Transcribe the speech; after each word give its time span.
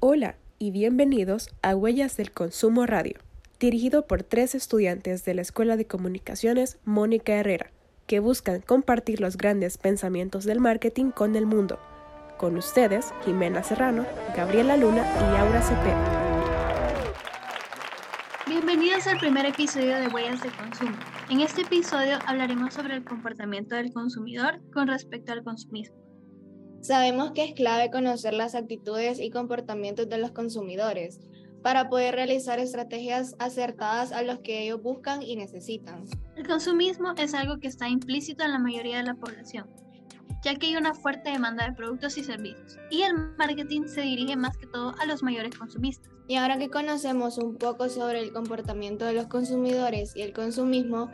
Hola 0.00 0.36
y 0.60 0.70
bienvenidos 0.70 1.50
a 1.60 1.74
Huellas 1.74 2.16
del 2.16 2.30
Consumo 2.30 2.86
Radio, 2.86 3.18
dirigido 3.58 4.06
por 4.06 4.22
tres 4.22 4.54
estudiantes 4.54 5.24
de 5.24 5.34
la 5.34 5.42
Escuela 5.42 5.76
de 5.76 5.88
Comunicaciones 5.88 6.78
Mónica 6.84 7.32
Herrera, 7.32 7.72
que 8.06 8.20
buscan 8.20 8.60
compartir 8.60 9.20
los 9.20 9.36
grandes 9.36 9.76
pensamientos 9.76 10.44
del 10.44 10.60
marketing 10.60 11.10
con 11.10 11.34
el 11.34 11.46
mundo. 11.46 11.80
Con 12.36 12.56
ustedes, 12.56 13.06
Jimena 13.24 13.64
Serrano, 13.64 14.06
Gabriela 14.36 14.76
Luna 14.76 15.04
y 15.04 15.36
Aura 15.36 15.62
Cepeda. 15.62 16.28
Bienvenidos 18.46 19.04
al 19.08 19.18
primer 19.18 19.46
episodio 19.46 19.96
de 19.98 20.06
Huellas 20.06 20.40
de 20.44 20.50
Consumo. 20.50 20.96
En 21.28 21.40
este 21.40 21.62
episodio 21.62 22.20
hablaremos 22.24 22.72
sobre 22.72 22.94
el 22.94 23.02
comportamiento 23.02 23.74
del 23.74 23.92
consumidor 23.92 24.60
con 24.72 24.86
respecto 24.86 25.32
al 25.32 25.42
consumismo. 25.42 26.07
Sabemos 26.80 27.32
que 27.32 27.44
es 27.44 27.54
clave 27.54 27.90
conocer 27.90 28.34
las 28.34 28.54
actitudes 28.54 29.18
y 29.18 29.30
comportamientos 29.30 30.08
de 30.08 30.18
los 30.18 30.30
consumidores 30.30 31.20
para 31.62 31.88
poder 31.88 32.14
realizar 32.14 32.60
estrategias 32.60 33.34
acertadas 33.38 34.12
a 34.12 34.22
los 34.22 34.38
que 34.38 34.62
ellos 34.62 34.80
buscan 34.80 35.22
y 35.22 35.36
necesitan. 35.36 36.04
El 36.36 36.46
consumismo 36.46 37.14
es 37.16 37.34
algo 37.34 37.58
que 37.58 37.68
está 37.68 37.88
implícito 37.88 38.44
en 38.44 38.52
la 38.52 38.58
mayoría 38.60 38.98
de 38.98 39.02
la 39.02 39.14
población, 39.14 39.68
ya 40.44 40.54
que 40.54 40.66
hay 40.66 40.76
una 40.76 40.94
fuerte 40.94 41.30
demanda 41.30 41.66
de 41.66 41.74
productos 41.74 42.16
y 42.16 42.22
servicios, 42.24 42.78
y 42.90 43.02
el 43.02 43.14
marketing 43.36 43.86
se 43.86 44.02
dirige 44.02 44.36
más 44.36 44.56
que 44.56 44.66
todo 44.66 44.94
a 45.00 45.06
los 45.06 45.22
mayores 45.22 45.56
consumistas. 45.56 46.12
Y 46.28 46.36
ahora 46.36 46.58
que 46.58 46.70
conocemos 46.70 47.38
un 47.38 47.56
poco 47.56 47.88
sobre 47.88 48.20
el 48.20 48.32
comportamiento 48.32 49.04
de 49.04 49.14
los 49.14 49.26
consumidores 49.26 50.14
y 50.14 50.22
el 50.22 50.32
consumismo, 50.32 51.10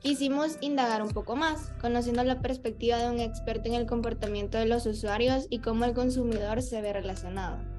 Quisimos 0.00 0.58
indagar 0.60 1.02
un 1.02 1.10
poco 1.10 1.36
más, 1.36 1.72
conociendo 1.80 2.22
la 2.22 2.40
perspectiva 2.40 2.98
de 2.98 3.10
un 3.10 3.18
experto 3.18 3.68
en 3.68 3.74
el 3.74 3.86
comportamiento 3.86 4.58
de 4.58 4.66
los 4.66 4.86
usuarios 4.86 5.46
y 5.50 5.60
cómo 5.60 5.84
el 5.84 5.94
consumidor 5.94 6.62
se 6.62 6.80
ve 6.80 6.92
relacionado. 6.92 7.75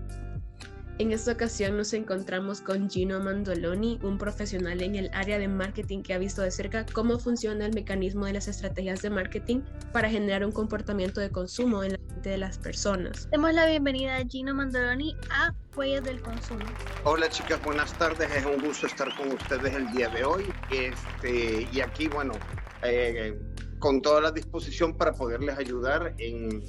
En 0.99 1.11
esta 1.11 1.33
ocasión 1.33 1.77
nos 1.77 1.93
encontramos 1.93 2.59
con 2.59 2.89
Gino 2.89 3.19
Mandoloni, 3.19 3.99
un 4.01 4.17
profesional 4.17 4.81
en 4.81 4.95
el 4.95 5.11
área 5.13 5.37
de 5.37 5.47
marketing 5.47 6.01
que 6.01 6.15
ha 6.15 6.17
visto 6.17 6.41
de 6.41 6.49
cerca 6.49 6.87
cómo 6.91 7.19
funciona 7.19 7.67
el 7.67 7.73
mecanismo 7.75 8.25
de 8.25 8.33
las 8.33 8.47
estrategias 8.47 9.03
de 9.03 9.11
marketing 9.11 9.61
para 9.93 10.09
generar 10.09 10.43
un 10.43 10.51
comportamiento 10.51 11.21
de 11.21 11.29
consumo 11.29 11.83
en 11.83 11.91
la 11.91 11.99
mente 11.99 12.31
de 12.31 12.39
las 12.39 12.57
personas. 12.57 13.29
Demos 13.29 13.53
la 13.53 13.67
bienvenida 13.67 14.17
a 14.17 14.25
Gino 14.25 14.55
Mandoloni 14.55 15.15
a 15.29 15.53
Huellas 15.75 16.03
del 16.03 16.19
Consumo. 16.19 16.65
Hola 17.03 17.29
chicas, 17.29 17.61
buenas 17.63 17.93
tardes. 17.99 18.35
Es 18.35 18.43
un 18.43 18.59
gusto 18.59 18.87
estar 18.87 19.15
con 19.17 19.31
ustedes 19.33 19.75
el 19.75 19.91
día 19.91 20.09
de 20.09 20.23
hoy. 20.23 20.45
Este, 20.71 21.67
y 21.71 21.79
aquí, 21.79 22.07
bueno, 22.07 22.33
eh, 22.81 23.39
con 23.79 24.01
toda 24.01 24.21
la 24.21 24.31
disposición 24.31 24.95
para 24.95 25.13
poderles 25.13 25.57
ayudar 25.57 26.15
en, 26.17 26.63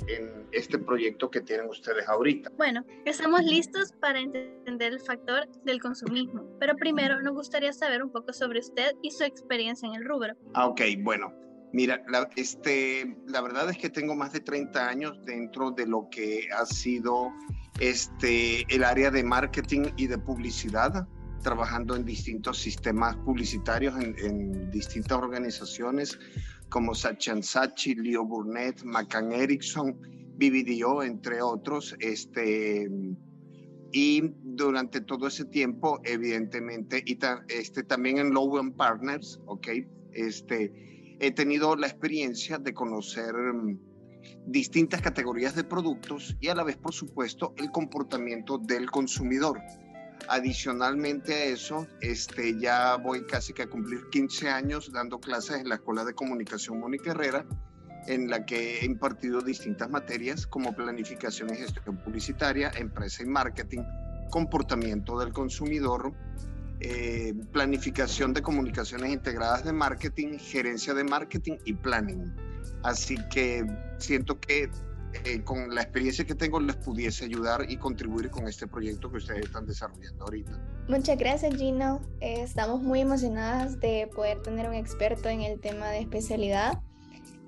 este 0.52 0.78
proyecto 0.78 1.30
que 1.30 1.40
tienen 1.40 1.68
ustedes 1.68 2.08
ahorita. 2.08 2.50
Bueno, 2.56 2.84
estamos 3.04 3.42
listos 3.42 3.92
para 4.00 4.18
entender 4.18 4.92
el 4.92 5.00
factor 5.00 5.46
del 5.64 5.80
consumismo, 5.80 6.44
pero 6.58 6.74
primero 6.76 7.20
nos 7.20 7.34
gustaría 7.34 7.72
saber 7.72 8.02
un 8.02 8.10
poco 8.10 8.32
sobre 8.32 8.60
usted 8.60 8.92
y 9.02 9.10
su 9.10 9.24
experiencia 9.24 9.86
en 9.88 9.94
el 9.94 10.04
rubro. 10.04 10.34
Ah, 10.54 10.66
ok, 10.66 10.80
bueno. 11.00 11.32
Mira, 11.70 12.02
la, 12.08 12.30
este, 12.36 13.18
la 13.26 13.42
verdad 13.42 13.68
es 13.68 13.76
que 13.76 13.90
tengo 13.90 14.14
más 14.14 14.32
de 14.32 14.40
30 14.40 14.88
años 14.88 15.20
dentro 15.26 15.70
de 15.70 15.86
lo 15.86 16.08
que 16.10 16.48
ha 16.50 16.64
sido 16.64 17.30
este, 17.78 18.64
el 18.74 18.84
área 18.84 19.10
de 19.10 19.22
marketing 19.22 19.90
y 19.98 20.06
de 20.06 20.16
publicidad 20.16 21.06
trabajando 21.48 21.96
en 21.96 22.04
distintos 22.04 22.58
sistemas 22.58 23.16
publicitarios 23.24 23.94
en, 23.98 24.70
distintas 24.70 25.16
organizaciones 25.16 26.18
como 26.68 26.94
Sachin 26.94 27.42
Sachi, 27.42 27.94
Leo 27.94 28.27
Burnett, 28.27 28.82
McCann 28.84 29.32
Erickson, 29.32 29.98
BBDO, 30.36 31.02
entre 31.02 31.41
otros. 31.41 31.96
Este, 32.00 32.86
y 33.92 34.34
durante 34.42 35.00
todo 35.00 35.28
ese 35.28 35.46
tiempo, 35.46 35.98
evidentemente, 36.04 37.02
y 37.06 37.19
este, 37.48 37.82
también 37.82 38.19
en 38.19 38.34
Lowen 38.34 38.74
Partners, 38.74 39.41
¿ok? 39.46 39.69
Este, 40.12 41.16
he 41.19 41.30
tenido 41.30 41.76
la 41.76 41.86
experiencia 41.86 42.59
de 42.59 42.75
conocer 42.75 43.32
mm, 43.34 43.78
distintas 44.44 45.00
categorías 45.00 45.54
de 45.56 45.65
productos 45.65 46.36
y 46.41 46.48
a 46.48 46.54
la 46.54 46.65
vez, 46.65 46.76
por 46.76 46.92
supuesto, 46.92 47.54
el 47.56 47.70
comportamiento 47.70 48.59
del 48.59 48.91
consumidor. 48.91 49.62
Adicionalmente 50.28 51.33
a 51.33 51.44
eso, 51.44 51.87
este, 52.03 52.59
ya 52.59 52.97
voy 52.97 53.25
casi 53.25 53.55
que 53.55 53.62
a 53.62 53.66
cumplir 53.66 54.11
15 54.11 54.50
años 54.50 54.93
dando 54.93 55.19
clases 55.21 55.61
en 55.61 55.69
la 55.69 55.77
Escuela 55.77 56.05
de 56.05 56.15
Comunicación 56.15 56.78
Mónica 56.78 57.12
Herrera, 57.12 57.47
en 58.06 58.28
la 58.28 58.44
que 58.44 58.81
he 58.81 58.84
impartido 58.84 59.41
distintas 59.41 59.89
materias 59.89 60.47
como 60.47 60.75
planificación 60.75 61.50
y 61.55 61.56
gestión 61.56 61.97
publicitaria, 61.97 62.71
empresa 62.77 63.22
y 63.22 63.27
marketing, 63.27 63.83
comportamiento 64.31 65.19
del 65.19 65.33
consumidor, 65.33 66.12
eh, 66.81 67.34
planificación 67.53 68.34
de 68.34 68.43
comunicaciones 68.43 69.10
integradas 69.10 69.65
de 69.65 69.72
marketing, 69.72 70.39
gerencia 70.39 70.93
de 70.93 71.05
marketing 71.05 71.56
y 71.65 71.72
planning. 71.72 72.34
Así 72.83 73.16
que 73.31 73.66
siento 73.99 74.39
que 74.39 74.71
eh, 75.24 75.42
con 75.42 75.74
la 75.74 75.82
experiencia 75.82 76.24
que 76.24 76.34
tengo 76.34 76.60
les 76.60 76.76
pudiese 76.76 77.24
ayudar 77.24 77.64
y 77.69 77.76
contribuir 77.78 78.30
con 78.30 78.46
este 78.46 78.66
proyecto 78.66 79.10
que 79.10 79.19
ustedes 79.19 79.46
están 79.46 79.66
desarrollando 79.66 80.24
ahorita. 80.24 80.52
Muchas 80.88 81.16
gracias 81.16 81.56
Gino, 81.56 82.00
eh, 82.20 82.42
estamos 82.42 82.82
muy 82.82 83.00
emocionadas 83.00 83.80
de 83.80 84.08
poder 84.14 84.42
tener 84.42 84.68
un 84.68 84.74
experto 84.74 85.28
en 85.28 85.42
el 85.42 85.60
tema 85.60 85.88
de 85.88 86.00
especialidad 86.00 86.82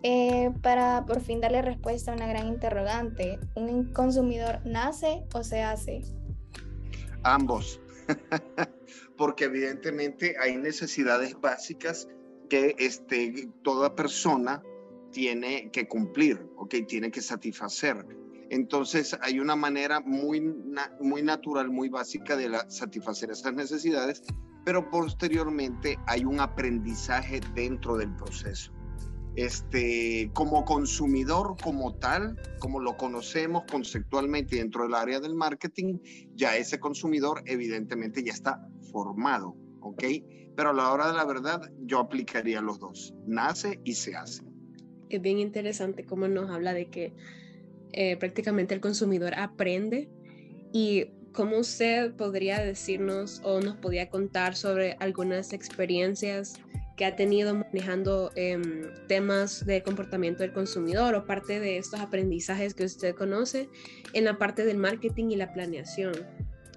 eh, 0.03 0.51
para 0.63 1.05
por 1.05 1.21
fin 1.21 1.41
darle 1.41 1.61
respuesta 1.61 2.13
a 2.13 2.15
una 2.15 2.27
gran 2.27 2.49
interrogante. 2.49 3.39
¿Un 3.55 3.93
consumidor 3.93 4.61
nace 4.65 5.25
o 5.35 5.45
se 5.45 5.63
hace? 5.63 6.01
Ambos, 7.23 7.79
porque 9.19 9.45
evidentemente 9.45 10.35
hay 10.41 10.57
necesidades 10.57 11.39
básicas 11.39 12.09
que 12.49 12.75
este, 12.79 13.51
toda 13.63 13.95
persona 13.95 14.63
tiene 15.13 15.71
que 15.71 15.89
cumplir, 15.89 16.51
¿ok? 16.57 16.75
Tiene 16.87 17.11
que 17.11 17.21
satisfacer. 17.21 18.07
Entonces 18.51 19.17
hay 19.23 19.39
una 19.39 19.55
manera 19.55 20.01
muy, 20.01 20.41
muy 21.01 21.23
natural, 21.23 21.71
muy 21.71 21.89
básica 21.89 22.37
de 22.37 22.51
satisfacer 22.69 23.31
esas 23.31 23.55
necesidades, 23.55 24.23
pero 24.65 24.91
posteriormente 24.91 25.99
hay 26.07 26.25
un 26.25 26.41
aprendizaje 26.41 27.41
dentro 27.55 27.97
del 27.97 28.15
proceso. 28.17 28.73
Este, 29.37 30.29
como 30.35 30.65
consumidor 30.65 31.55
como 31.63 31.95
tal, 31.95 32.37
como 32.59 32.81
lo 32.81 32.97
conocemos 32.97 33.63
conceptualmente 33.71 34.57
dentro 34.57 34.83
del 34.83 34.95
área 34.95 35.21
del 35.21 35.37
marketing, 35.37 36.01
ya 36.35 36.57
ese 36.57 36.81
consumidor 36.81 37.43
evidentemente 37.47 38.25
ya 38.25 38.33
está 38.33 38.61
formado, 38.91 39.57
¿ok? 39.81 40.03
Pero 40.57 40.71
a 40.71 40.73
la 40.73 40.93
hora 40.93 41.07
de 41.07 41.15
la 41.15 41.25
verdad 41.25 41.71
yo 41.79 42.01
aplicaría 42.01 42.61
los 42.61 42.81
dos, 42.81 43.15
nace 43.25 43.81
y 43.85 43.95
se 43.95 44.17
hace 44.17 44.50
es 45.11 45.21
bien 45.21 45.39
interesante 45.39 46.05
cómo 46.05 46.29
nos 46.29 46.51
habla 46.51 46.73
de 46.73 46.87
que 46.87 47.13
eh, 47.93 48.17
prácticamente 48.17 48.75
el 48.75 48.81
consumidor 48.81 49.35
aprende 49.35 50.09
y 50.73 51.07
cómo 51.33 51.59
usted 51.59 52.13
podría 52.15 52.61
decirnos 52.61 53.41
o 53.45 53.61
nos 53.61 53.77
podía 53.77 54.09
contar 54.09 54.57
sobre 54.57 54.97
algunas 55.01 55.53
experiencias 55.53 56.55
que 56.97 57.05
ha 57.07 57.17
tenido 57.17 57.55
manejando 57.55 58.31
em, 58.35 58.83
temas 59.09 59.65
de 59.65 59.83
comportamiento 59.83 60.43
del 60.43 60.53
consumidor 60.53 61.15
o 61.15 61.25
parte 61.25 61.59
de 61.59 61.79
estos 61.79 61.99
aprendizajes 61.99 62.75
que 62.75 62.85
usted 62.85 63.15
conoce 63.15 63.69
en 64.13 64.25
la 64.25 64.39
parte 64.39 64.65
del 64.65 64.77
marketing 64.77 65.31
y 65.31 65.37
la 65.37 65.53
planeación. 65.53 66.13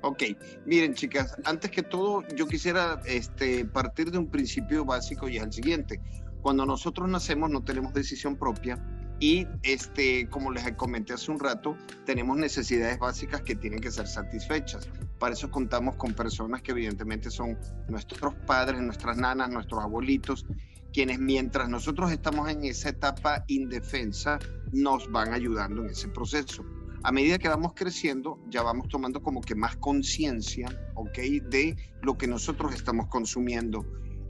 Ok, 0.01 0.23
miren 0.65 0.93
chicas, 0.93 1.35
antes 1.45 1.71
que 1.71 1.81
todo 1.81 2.23
yo 2.35 2.45
quisiera 2.47 3.01
este, 3.05 3.65
partir 3.65 4.11
de 4.11 4.17
un 4.17 4.29
principio 4.29 4.83
básico 4.83 5.29
y 5.29 5.37
es 5.37 5.43
el 5.43 5.53
siguiente. 5.53 5.99
Cuando 6.43 6.65
nosotros 6.65 7.07
nacemos 7.09 7.49
no 7.49 7.63
tenemos 7.63 7.93
decisión 7.93 8.35
propia 8.35 8.77
y 9.17 9.47
este, 9.63 10.27
como 10.27 10.51
les 10.51 10.69
comenté 10.73 11.13
hace 11.13 11.31
un 11.31 11.39
rato, 11.39 11.77
tenemos 12.05 12.35
necesidades 12.35 12.99
básicas 12.99 13.41
que 13.43 13.55
tienen 13.55 13.79
que 13.79 13.89
ser 13.89 14.07
satisfechas. 14.07 14.89
Para 15.19 15.35
eso 15.35 15.49
contamos 15.49 15.95
con 15.95 16.13
personas 16.13 16.61
que 16.61 16.71
evidentemente 16.71 17.31
son 17.31 17.57
nuestros 17.87 18.35
padres, 18.45 18.81
nuestras 18.81 19.15
nanas, 19.15 19.51
nuestros 19.51 19.81
abuelitos, 19.81 20.45
quienes 20.91 21.17
mientras 21.17 21.69
nosotros 21.69 22.11
estamos 22.11 22.49
en 22.49 22.65
esa 22.65 22.89
etapa 22.89 23.45
indefensa 23.47 24.37
nos 24.73 25.09
van 25.09 25.31
ayudando 25.33 25.81
en 25.85 25.91
ese 25.91 26.09
proceso. 26.09 26.65
A 27.03 27.13
medida 27.13 27.37
que 27.37 27.47
vamos 27.47 27.71
creciendo, 27.73 28.37
ya 28.49 28.63
vamos 28.63 28.89
tomando 28.89 29.23
como 29.23 29.39
que 29.39 29.55
más 29.55 29.77
conciencia, 29.77 30.67
¿ok? 30.95 31.19
De 31.49 31.77
lo 32.01 32.17
que 32.17 32.27
nosotros 32.27 32.75
estamos 32.75 33.07
consumiendo 33.07 33.85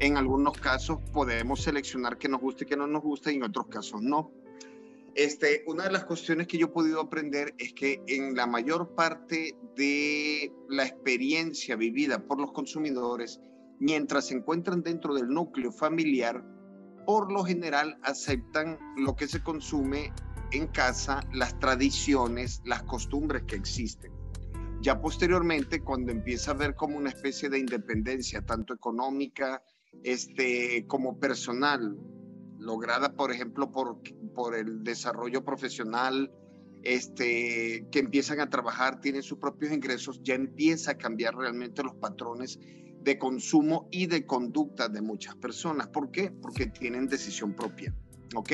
en 0.06 0.18
algunos 0.18 0.58
casos 0.58 1.00
podemos 1.14 1.62
seleccionar 1.62 2.18
que 2.18 2.28
nos 2.28 2.42
guste 2.42 2.66
y 2.66 2.68
que 2.68 2.76
no 2.76 2.88
nos 2.88 3.02
guste 3.02 3.32
y 3.32 3.36
en 3.36 3.44
otros 3.44 3.68
casos 3.68 4.02
no. 4.02 4.32
Este, 5.16 5.64
una 5.68 5.86
de 5.86 5.92
las 5.92 6.06
cuestiones 6.06 6.48
que 6.48 6.58
yo 6.58 6.68
he 6.68 6.70
podido 6.70 7.00
aprender 7.00 7.54
es 7.58 7.74
que 7.74 8.02
en 8.08 8.36
la 8.36 8.46
mayor 8.46 8.96
parte 8.96 9.56
de 9.78 10.52
la 10.70 10.84
experiencia 10.86 11.76
vivida 11.76 12.26
por 12.26 12.42
los 12.42 12.52
consumidores, 12.52 13.40
mientras 13.80 14.28
se 14.28 14.36
encuentran 14.36 14.82
dentro 14.82 15.14
del 15.14 15.30
núcleo 15.30 15.72
familiar, 15.72 16.44
por 17.06 17.32
lo 17.32 17.44
general 17.44 17.98
aceptan 18.04 18.80
lo 18.98 19.16
que 19.16 19.28
se 19.28 19.42
consume 19.42 20.12
en 20.52 20.68
casa, 20.68 21.22
las 21.32 21.58
tradiciones, 21.60 22.62
las 22.66 22.84
costumbres 22.84 23.44
que 23.44 23.56
existen. 23.56 24.12
Ya 24.82 25.00
posteriormente, 25.00 25.80
cuando 25.80 26.12
empieza 26.12 26.52
a 26.52 26.56
ver 26.56 26.76
como 26.76 26.98
una 26.98 27.10
especie 27.10 27.50
de 27.50 27.60
independencia, 27.60 28.42
tanto 28.42 28.74
económica 28.74 29.64
este, 30.04 30.86
como 30.88 31.20
personal, 31.20 31.98
lograda, 32.60 33.16
por 33.16 33.32
ejemplo, 33.32 33.72
por, 33.72 34.00
por 34.34 34.56
el 34.56 34.84
desarrollo 34.84 35.44
profesional, 35.44 36.32
este, 36.84 37.88
que 37.92 38.00
empiezan 38.00 38.40
a 38.40 38.50
trabajar, 38.50 39.00
tienen 39.00 39.24
sus 39.24 39.38
propios 39.38 39.72
ingresos, 39.72 40.22
ya 40.24 40.36
empieza 40.36 40.92
a 40.92 40.98
cambiar 40.98 41.36
realmente 41.36 41.84
los 41.84 41.96
patrones 41.96 42.60
de 43.02 43.18
consumo 43.18 43.88
y 43.92 44.08
de 44.08 44.26
conducta 44.26 44.90
de 44.90 45.02
muchas 45.02 45.36
personas. 45.36 45.88
¿Por 45.88 46.12
qué? 46.12 46.32
Porque 46.32 46.68
tienen 46.68 47.08
decisión 47.08 47.54
propia. 47.54 47.94
¿Ok? 48.36 48.52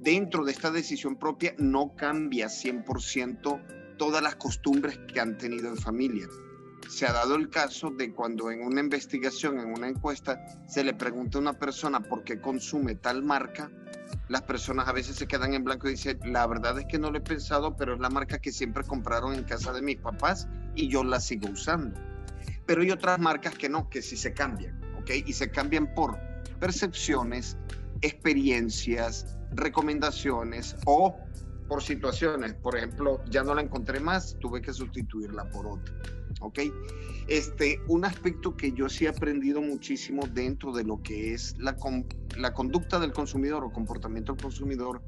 Dentro 0.00 0.44
de 0.44 0.52
esta 0.52 0.70
decisión 0.70 1.16
propia 1.16 1.54
no 1.58 1.94
cambia 1.94 2.46
100% 2.46 3.96
todas 3.98 4.22
las 4.22 4.36
costumbres 4.36 4.98
que 5.12 5.20
han 5.20 5.36
tenido 5.36 5.68
en 5.68 5.76
familia. 5.76 6.26
Se 6.90 7.06
ha 7.06 7.12
dado 7.12 7.36
el 7.36 7.48
caso 7.48 7.90
de 7.90 8.12
cuando 8.12 8.50
en 8.50 8.62
una 8.62 8.80
investigación, 8.80 9.60
en 9.60 9.72
una 9.72 9.88
encuesta, 9.88 10.44
se 10.66 10.82
le 10.82 10.92
pregunta 10.92 11.38
a 11.38 11.40
una 11.40 11.52
persona 11.52 12.00
por 12.00 12.24
qué 12.24 12.40
consume 12.40 12.96
tal 12.96 13.22
marca, 13.22 13.70
las 14.28 14.42
personas 14.42 14.88
a 14.88 14.92
veces 14.92 15.14
se 15.14 15.28
quedan 15.28 15.54
en 15.54 15.62
blanco 15.62 15.86
y 15.86 15.92
dicen, 15.92 16.18
la 16.24 16.48
verdad 16.48 16.76
es 16.80 16.86
que 16.86 16.98
no 16.98 17.12
lo 17.12 17.18
he 17.18 17.20
pensado, 17.20 17.76
pero 17.76 17.94
es 17.94 18.00
la 18.00 18.10
marca 18.10 18.40
que 18.40 18.50
siempre 18.50 18.82
compraron 18.82 19.34
en 19.34 19.44
casa 19.44 19.72
de 19.72 19.82
mis 19.82 19.98
papás 19.98 20.48
y 20.74 20.88
yo 20.88 21.04
la 21.04 21.20
sigo 21.20 21.48
usando. 21.48 21.98
Pero 22.66 22.82
hay 22.82 22.90
otras 22.90 23.20
marcas 23.20 23.54
que 23.54 23.68
no, 23.68 23.88
que 23.88 24.02
sí 24.02 24.16
se 24.16 24.32
cambian, 24.32 24.80
¿ok? 24.98 25.10
Y 25.26 25.32
se 25.32 25.48
cambian 25.48 25.94
por 25.94 26.18
percepciones, 26.58 27.56
experiencias, 28.02 29.36
recomendaciones 29.52 30.74
o 30.86 31.16
por 31.70 31.84
situaciones. 31.84 32.54
Por 32.54 32.76
ejemplo, 32.76 33.22
ya 33.30 33.44
no 33.44 33.54
la 33.54 33.62
encontré 33.62 34.00
más, 34.00 34.36
tuve 34.40 34.60
que 34.60 34.72
sustituirla 34.72 35.48
por 35.50 35.68
otra. 35.68 35.94
¿Ok? 36.40 36.58
Este, 37.28 37.80
un 37.86 38.04
aspecto 38.04 38.56
que 38.56 38.72
yo 38.72 38.88
sí 38.88 39.04
he 39.04 39.08
aprendido 39.08 39.62
muchísimo 39.62 40.24
dentro 40.32 40.72
de 40.72 40.82
lo 40.82 41.00
que 41.00 41.32
es 41.32 41.56
la, 41.58 41.76
la 42.36 42.52
conducta 42.54 42.98
del 42.98 43.12
consumidor 43.12 43.62
o 43.62 43.72
comportamiento 43.72 44.32
del 44.32 44.42
consumidor 44.42 45.00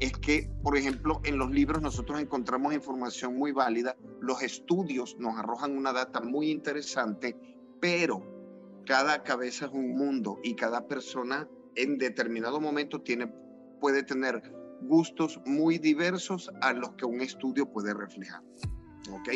es 0.00 0.12
que, 0.12 0.50
por 0.62 0.76
ejemplo, 0.76 1.22
en 1.24 1.38
los 1.38 1.50
libros 1.50 1.80
nosotros 1.80 2.20
encontramos 2.20 2.74
información 2.74 3.34
muy 3.34 3.52
válida, 3.52 3.96
los 4.20 4.42
estudios 4.42 5.16
nos 5.18 5.38
arrojan 5.38 5.78
una 5.78 5.94
data 5.94 6.20
muy 6.20 6.50
interesante, 6.50 7.38
pero 7.80 8.22
cada 8.84 9.22
cabeza 9.22 9.64
es 9.64 9.72
un 9.72 9.96
mundo 9.96 10.40
y 10.44 10.56
cada 10.56 10.86
persona 10.86 11.48
en 11.74 11.96
determinado 11.96 12.60
momento 12.60 13.00
tiene, 13.00 13.32
puede 13.80 14.02
tener 14.02 14.61
gustos 14.82 15.40
muy 15.46 15.78
diversos 15.78 16.50
a 16.60 16.72
los 16.72 16.92
que 16.94 17.04
un 17.04 17.20
estudio 17.20 17.70
puede 17.70 17.94
reflejar. 17.94 18.42
¿Ok? 19.10 19.28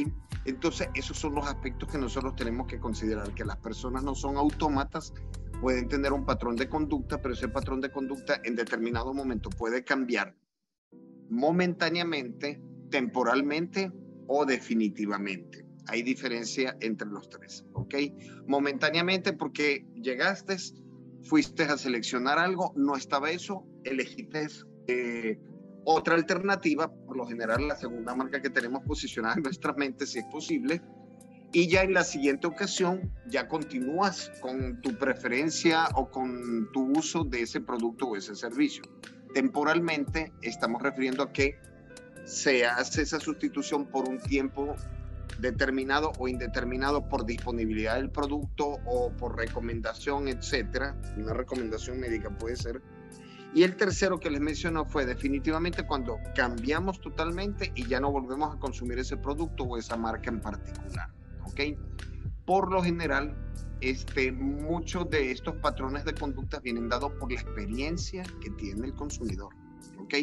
Entonces, 0.45 0.89
esos 0.95 1.19
son 1.19 1.35
los 1.35 1.47
aspectos 1.47 1.91
que 1.91 1.99
nosotros 1.99 2.37
tenemos 2.37 2.67
que 2.67 2.79
considerar, 2.79 3.35
que 3.35 3.45
las 3.45 3.57
personas 3.57 4.05
no 4.05 4.15
son 4.15 4.37
autómatas, 4.37 5.13
pueden 5.61 5.89
tener 5.89 6.13
un 6.13 6.25
patrón 6.25 6.57
de 6.57 6.69
conducta, 6.69 7.21
pero 7.21 7.35
ese 7.35 7.49
patrón 7.49 7.81
de 7.81 7.91
conducta 7.91 8.41
en 8.45 8.55
determinado 8.55 9.13
momento 9.13 9.51
puede 9.51 9.83
cambiar 9.85 10.37
momentáneamente, 11.29 12.63
temporalmente 12.91 13.93
o 14.29 14.45
definitivamente. 14.45 15.67
Hay 15.89 16.03
diferencia 16.03 16.77
entre 16.81 17.09
los 17.09 17.29
tres, 17.29 17.65
¿ok? 17.73 17.95
Momentáneamente 18.47 19.33
porque 19.33 19.87
llegaste, 19.95 20.57
fuiste 21.23 21.65
a 21.65 21.79
seleccionar 21.79 22.39
algo, 22.39 22.73
no 22.77 22.97
estaba 22.97 23.31
eso, 23.31 23.67
elegiste 23.85 24.47
eh, 24.89 25.39
otra 25.85 26.15
alternativa, 26.15 26.93
por 26.93 27.17
lo 27.17 27.27
general 27.27 27.69
la 27.69 27.77
segunda 27.77 28.15
marca 28.15 28.43
que 28.43 28.51
tenemos 28.51 28.83
posicionada 28.85 29.37
en 29.37 29.43
nuestra 29.43 29.73
mente, 29.73 30.07
si 30.07 30.19
es 30.19 30.25
posible, 30.27 30.83
y 31.53 31.69
ya 31.69 31.83
en 31.83 31.95
la 31.95 32.05
siguiente 32.05 32.47
ocasión 32.47 33.13
ya 33.29 33.49
continúas 33.49 34.33
con 34.41 34.81
tu 34.83 34.97
preferencia 34.99 35.87
o 35.95 36.11
con 36.11 36.71
tu 36.73 36.99
uso 36.99 37.25
de 37.25 37.43
ese 37.43 37.61
producto 37.61 38.09
o 38.09 38.17
ese 38.17 38.35
servicio. 38.35 38.83
Temporalmente 39.33 40.33
estamos 40.43 40.83
refiriendo 40.83 41.23
a 41.23 41.33
que 41.33 41.59
se 42.25 42.67
hace 42.67 43.03
esa 43.03 43.21
sustitución 43.21 43.87
por 43.87 44.09
un 44.09 44.19
tiempo 44.19 44.75
determinado 45.39 46.13
o 46.19 46.29
indeterminado 46.29 47.09
por 47.09 47.25
disponibilidad 47.25 47.97
del 47.97 48.11
producto 48.11 48.79
o 48.85 49.13
por 49.13 49.37
recomendación, 49.37 50.29
etcétera. 50.29 50.97
Una 51.17 51.33
recomendación 51.33 52.01
médica 52.01 52.31
puede 52.31 52.57
ser. 52.57 52.83
Y 53.57 53.63
el 53.63 53.75
tercero 53.75 54.21
que 54.21 54.29
les 54.29 54.43
mencionó 54.43 54.85
fue 54.85 55.07
definitivamente 55.07 55.87
cuando 55.87 56.19
cambiamos 56.35 57.01
totalmente 57.01 57.73
y 57.75 57.87
ya 57.87 57.99
no 57.99 58.13
volvemos 58.13 58.55
a 58.55 58.59
consumir 58.59 58.99
ese 58.99 59.17
producto 59.17 59.65
o 59.65 59.79
esa 59.79 59.97
marca 59.97 60.29
en 60.29 60.43
particular. 60.43 61.09
¿Ok? 61.43 61.61
Por 62.45 62.71
lo 62.71 62.83
general, 62.83 63.35
este, 63.81 64.31
muchos 64.31 65.09
de 65.09 65.31
estos 65.31 65.57
patrones 65.57 66.05
de 66.05 66.13
conducta 66.13 66.61
vienen 66.61 66.91
dados 66.91 67.13
por 67.15 67.33
la 67.33 67.41
experiencia 67.41 68.25
que 68.43 68.51
tiene 68.51 68.89
el 68.89 68.95
consumidor. 68.95 69.55
¿Ok? 70.01 70.15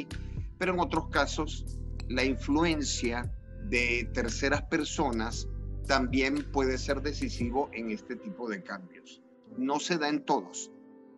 Pero 0.59 0.75
en 0.75 0.79
otros 0.79 1.09
casos, 1.09 1.65
la 2.09 2.23
influencia 2.23 3.33
de 3.63 4.11
terceras 4.13 4.61
personas 4.65 5.47
también 5.87 6.51
puede 6.51 6.77
ser 6.77 7.01
decisivo 7.01 7.71
en 7.73 7.89
este 7.89 8.15
tipo 8.15 8.47
de 8.47 8.61
cambios. 8.61 9.23
No 9.57 9.79
se 9.79 9.97
da 9.97 10.07
en 10.07 10.23
todos, 10.23 10.69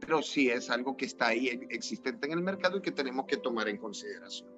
pero 0.05 0.21
sí 0.21 0.49
es 0.49 0.69
algo 0.69 0.95
que 0.95 1.05
está 1.05 1.27
ahí 1.27 1.47
existente 1.69 2.27
en 2.27 2.33
el 2.33 2.41
mercado 2.41 2.77
y 2.77 2.81
que 2.81 2.91
tenemos 2.91 3.25
que 3.25 3.37
tomar 3.37 3.67
en 3.67 3.77
consideración. 3.77 4.49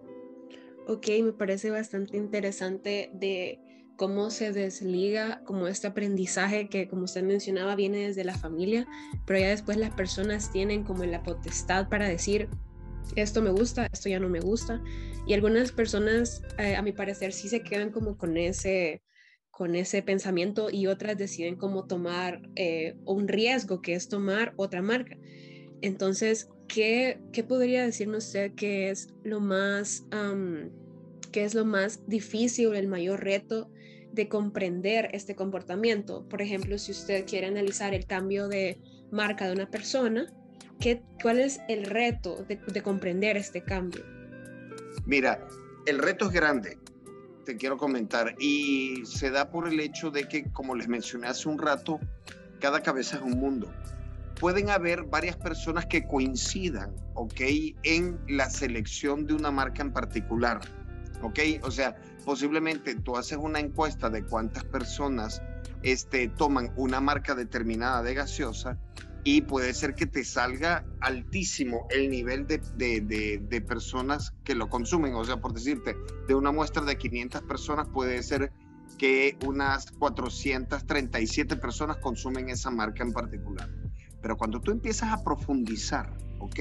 Ok, 0.87 1.07
me 1.23 1.33
parece 1.33 1.69
bastante 1.69 2.17
interesante 2.17 3.09
de 3.13 3.59
cómo 3.97 4.29
se 4.29 4.51
desliga 4.51 5.41
como 5.43 5.67
este 5.67 5.87
aprendizaje 5.87 6.69
que 6.69 6.87
como 6.87 7.05
usted 7.05 7.23
mencionaba 7.23 7.75
viene 7.75 8.07
desde 8.07 8.23
la 8.23 8.37
familia, 8.37 8.87
pero 9.25 9.39
ya 9.39 9.49
después 9.49 9.77
las 9.77 9.93
personas 9.93 10.51
tienen 10.51 10.83
como 10.83 11.03
la 11.05 11.23
potestad 11.23 11.89
para 11.89 12.07
decir 12.07 12.49
esto 13.15 13.41
me 13.41 13.49
gusta, 13.49 13.87
esto 13.91 14.09
ya 14.09 14.19
no 14.19 14.29
me 14.29 14.39
gusta 14.39 14.81
y 15.25 15.33
algunas 15.33 15.71
personas 15.71 16.43
eh, 16.57 16.75
a 16.75 16.81
mi 16.81 16.91
parecer 16.91 17.33
sí 17.33 17.49
se 17.49 17.63
quedan 17.63 17.91
como 17.91 18.17
con 18.17 18.37
ese 18.37 19.01
con 19.57 19.73
ese 19.73 20.03
pensamiento 20.03 20.69
y 20.69 20.85
otras 20.85 21.17
deciden 21.17 21.55
como 21.55 21.87
tomar 21.87 22.47
eh, 22.55 22.95
un 23.05 23.27
riesgo 23.27 23.81
que 23.81 23.95
es 23.95 24.07
tomar 24.07 24.53
otra 24.55 24.83
marca. 24.83 25.17
Entonces, 25.81 26.47
¿qué, 26.67 27.19
qué 27.33 27.43
podría 27.43 27.83
decirnos 27.83 28.27
usted 28.27 28.53
que 28.53 28.91
es 28.91 29.07
lo 29.23 29.39
más, 29.39 30.05
qué 31.31 31.43
es 31.43 31.55
lo 31.55 31.65
más 31.65 32.07
difícil, 32.07 32.75
el 32.75 32.87
mayor 32.87 33.23
reto 33.23 33.71
de 34.11 34.29
comprender 34.29 35.09
este 35.13 35.35
comportamiento. 35.35 36.29
Por 36.29 36.43
ejemplo, 36.43 36.77
si 36.77 36.91
usted 36.91 37.25
quiere 37.25 37.47
analizar 37.47 37.95
el 37.95 38.05
cambio 38.05 38.47
de 38.47 38.79
marca 39.09 39.47
de 39.47 39.53
una 39.53 39.71
persona, 39.71 40.27
¿qué, 40.79 41.01
¿cuál 41.19 41.39
es 41.39 41.59
el 41.67 41.85
reto 41.85 42.45
de 42.47 42.83
comprender 42.83 43.37
este 43.37 43.63
cambio? 43.63 44.05
Mira, 45.07 45.47
el 45.87 45.97
reto 45.97 46.25
es 46.25 46.31
grande, 46.31 46.77
te 47.47 47.55
quiero 47.55 47.77
comentar, 47.77 48.35
y 48.39 49.05
se 49.05 49.31
da 49.31 49.49
por 49.49 49.69
el 49.69 49.79
hecho 49.79 50.11
de 50.11 50.27
que, 50.27 50.51
como 50.51 50.75
les 50.75 50.89
mencioné 50.89 51.27
hace 51.27 51.47
un 51.47 51.57
rato, 51.57 51.97
cada 52.59 52.83
cabeza 52.83 53.15
es 53.15 53.21
un 53.21 53.39
mundo. 53.39 53.71
Pueden 54.37 54.69
haber 54.69 55.03
varias 55.03 55.37
personas 55.37 55.85
que 55.85 56.05
coincidan, 56.05 56.93
¿ok? 57.13 57.39
En 57.83 58.19
la 58.27 58.49
selección 58.49 59.25
de 59.25 59.33
una 59.33 59.49
marca 59.49 59.81
en 59.81 59.93
particular, 59.93 60.59
¿ok? 61.21 61.39
O 61.63 61.71
sea, 61.71 61.95
posiblemente 62.25 62.95
tú 62.95 63.15
haces 63.15 63.37
una 63.37 63.61
encuesta 63.61 64.09
de 64.09 64.25
cuántas 64.25 64.65
personas 64.65 65.41
este, 65.83 66.27
toman 66.27 66.73
una 66.75 66.99
marca 66.99 67.33
determinada 67.33 68.03
de 68.03 68.13
gaseosa 68.13 68.77
y 69.27 69.41
puede 69.41 69.73
ser 69.73 69.93
que 69.93 70.05
te 70.05 70.23
salga 70.23 70.85
altísimo 71.01 71.85
el 71.89 72.09
nivel 72.09 72.47
de, 72.47 72.61
de, 72.77 73.41
de, 73.41 73.61
personas 73.61 74.31
que 74.45 74.55
lo 74.55 74.69
consumen. 74.69 75.15
O 75.15 75.25
sea, 75.25 75.41
por 75.41 75.51
decirte, 75.51 75.97
de 76.29 76.33
una 76.33 76.53
muestra 76.53 76.85
de 76.85 76.97
500 76.97 77.41
personas 77.41 77.89
puede 77.89 78.23
ser 78.23 78.53
que 78.97 79.37
unas 79.45 79.91
437 79.91 81.57
personas 81.57 81.97
consumen 81.97 82.49
esa 82.49 82.71
marca 82.71 83.03
en 83.03 83.11
particular. 83.11 83.69
Pero 84.21 84.37
cuando 84.37 84.61
tú 84.61 84.71
empiezas 84.71 85.11
a 85.11 85.21
profundizar, 85.21 86.15
¿ok? 86.39 86.59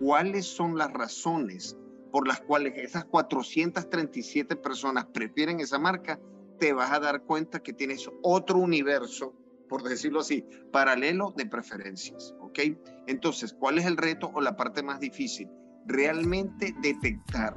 ¿Cuáles 0.00 0.46
son 0.46 0.76
las 0.76 0.92
razones 0.92 1.76
por 2.10 2.26
las 2.26 2.40
cuales 2.40 2.72
esas 2.76 3.04
437 3.04 4.56
personas 4.56 5.06
prefieren 5.14 5.60
esa 5.60 5.78
marca, 5.78 6.18
te 6.58 6.72
vas 6.72 6.90
a 6.90 6.98
dar 6.98 7.22
cuenta 7.22 7.60
que 7.60 7.72
tienes 7.72 8.10
otro 8.24 8.58
universo, 8.58 9.32
por 9.70 9.84
decirlo 9.84 10.20
así, 10.20 10.44
paralelo 10.72 11.32
de 11.36 11.46
preferencias, 11.46 12.34
¿ok? 12.40 12.58
Entonces, 13.06 13.54
¿cuál 13.54 13.78
es 13.78 13.86
el 13.86 13.96
reto 13.96 14.30
o 14.34 14.40
la 14.40 14.56
parte 14.56 14.82
más 14.82 14.98
difícil? 14.98 15.48
Realmente 15.86 16.74
detectar 16.82 17.56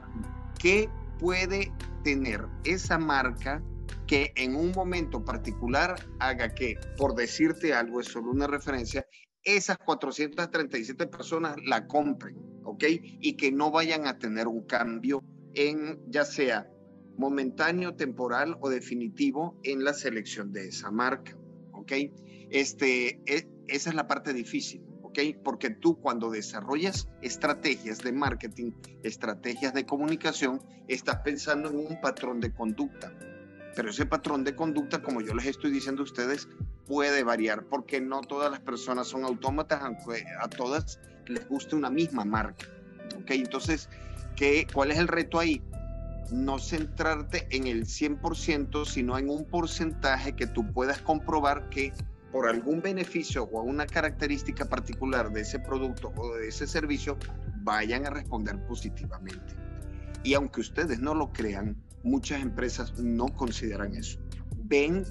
qué 0.59 0.89
puede 1.19 1.73
tener 2.03 2.45
esa 2.65 2.99
marca 2.99 3.63
que 4.05 4.31
en 4.35 4.55
un 4.55 4.71
momento 4.71 5.25
particular 5.25 5.95
haga 6.19 6.53
que, 6.53 6.77
por 6.97 7.15
decirte 7.15 7.73
algo, 7.73 7.99
es 7.99 8.07
solo 8.07 8.29
una 8.29 8.45
referencia, 8.45 9.07
esas 9.43 9.79
437 9.79 11.07
personas 11.07 11.55
la 11.65 11.87
compren, 11.87 12.37
¿ok? 12.63 12.83
Y 13.21 13.35
que 13.37 13.51
no 13.51 13.71
vayan 13.71 14.05
a 14.05 14.19
tener 14.19 14.47
un 14.47 14.67
cambio 14.67 15.23
en 15.55 15.99
ya 16.11 16.25
sea 16.25 16.69
momentáneo, 17.17 17.95
temporal 17.95 18.55
o 18.61 18.69
definitivo 18.69 19.59
en 19.63 19.83
la 19.83 19.93
selección 19.93 20.51
de 20.51 20.67
esa 20.67 20.91
marca. 20.91 21.35
¿Ok? 21.83 21.91
Este, 22.49 23.21
e, 23.25 23.47
esa 23.67 23.89
es 23.89 23.95
la 23.95 24.07
parte 24.07 24.33
difícil. 24.33 24.81
¿Ok? 25.01 25.19
Porque 25.43 25.69
tú 25.69 25.99
cuando 25.99 26.31
desarrollas 26.31 27.07
estrategias 27.21 27.99
de 27.99 28.13
marketing, 28.13 28.71
estrategias 29.03 29.73
de 29.73 29.85
comunicación, 29.85 30.61
estás 30.87 31.17
pensando 31.17 31.69
en 31.69 31.77
un 31.77 32.01
patrón 32.01 32.39
de 32.39 32.51
conducta. 32.51 33.13
Pero 33.75 33.89
ese 33.89 34.05
patrón 34.05 34.43
de 34.43 34.55
conducta, 34.55 35.01
como 35.01 35.21
yo 35.21 35.33
les 35.33 35.45
estoy 35.45 35.71
diciendo 35.71 36.01
a 36.01 36.05
ustedes, 36.05 36.47
puede 36.85 37.23
variar 37.23 37.65
porque 37.65 38.01
no 38.01 38.21
todas 38.21 38.49
las 38.49 38.59
personas 38.59 39.07
son 39.07 39.23
autómatas, 39.23 39.81
aunque 39.83 40.23
a 40.39 40.47
todas 40.47 40.99
les 41.27 41.47
guste 41.47 41.75
una 41.75 41.89
misma 41.89 42.23
marca. 42.23 42.67
¿Ok? 43.17 43.31
Entonces, 43.31 43.89
¿qué, 44.35 44.65
¿cuál 44.73 44.91
es 44.91 44.97
el 44.97 45.07
reto 45.07 45.39
ahí? 45.39 45.61
No 46.33 46.57
centrarte 46.57 47.47
en 47.51 47.67
el 47.67 47.85
100%, 47.85 48.85
sino 48.85 49.17
en 49.17 49.29
un 49.29 49.45
porcentaje 49.45 50.35
que 50.35 50.47
tú 50.47 50.65
puedas 50.73 50.99
comprobar 50.99 51.69
que 51.69 51.93
por 52.31 52.49
algún 52.49 52.81
beneficio 52.81 53.43
o 53.43 53.61
una 53.61 53.85
característica 53.85 54.65
particular 54.65 55.31
de 55.31 55.41
ese 55.41 55.59
producto 55.59 56.11
o 56.17 56.33
de 56.35 56.47
ese 56.47 56.65
servicio 56.65 57.17
vayan 57.61 58.07
a 58.07 58.09
responder 58.09 58.59
positivamente. 58.65 59.55
Y 60.23 60.33
aunque 60.33 60.61
ustedes 60.61 60.99
no 60.99 61.13
lo 61.13 61.31
crean, 61.31 61.77
muchas 62.03 62.41
empresas 62.41 62.99
no 62.99 63.27
consideran 63.27 63.95
eso. 63.95 64.19
Ven 64.63 65.03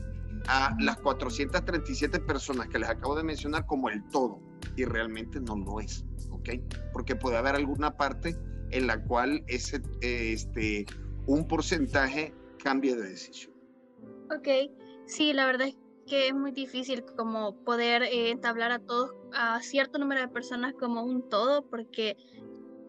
a 0.48 0.76
las 0.80 0.96
437 0.96 2.18
personas 2.20 2.66
que 2.66 2.80
les 2.80 2.88
acabo 2.88 3.14
de 3.14 3.22
mencionar 3.22 3.64
como 3.66 3.88
el 3.88 4.02
todo 4.08 4.40
y 4.76 4.84
realmente 4.84 5.40
no 5.40 5.56
lo 5.56 5.78
es, 5.78 6.04
¿ok? 6.30 6.50
Porque 6.92 7.14
puede 7.14 7.36
haber 7.36 7.54
alguna 7.54 7.96
parte 7.96 8.36
en 8.72 8.86
la 8.86 9.02
cual 9.04 9.44
ese, 9.46 9.80
este, 10.00 10.86
un 11.26 11.46
porcentaje 11.46 12.34
cambie 12.62 12.94
de 12.96 13.08
decisión. 13.08 13.52
Ok, 14.36 14.48
sí, 15.06 15.32
la 15.32 15.46
verdad 15.46 15.68
es 15.68 15.76
que 16.06 16.28
es 16.28 16.34
muy 16.34 16.52
difícil 16.52 17.04
como 17.16 17.54
poder 17.64 18.02
eh, 18.02 18.30
entablar 18.30 18.72
a 18.72 18.78
todos, 18.78 19.14
a 19.32 19.60
cierto 19.62 19.98
número 19.98 20.20
de 20.20 20.28
personas 20.28 20.74
como 20.78 21.02
un 21.04 21.28
todo, 21.28 21.68
porque 21.68 22.16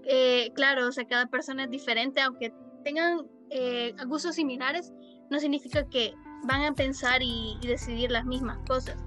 eh, 0.06 0.52
claro, 0.54 0.88
o 0.88 0.92
sea, 0.92 1.06
cada 1.06 1.28
persona 1.28 1.64
es 1.64 1.70
diferente, 1.70 2.22
aunque 2.22 2.54
tengan 2.84 3.28
eh, 3.50 3.94
gustos 4.08 4.36
similares, 4.36 4.92
no 5.30 5.40
significa 5.40 5.88
que 5.90 6.14
van 6.46 6.64
a 6.64 6.74
pensar 6.74 7.22
y, 7.22 7.58
y 7.62 7.68
decidir 7.68 8.12
las 8.12 8.26
mismas 8.26 8.58
cosas. 8.68 8.98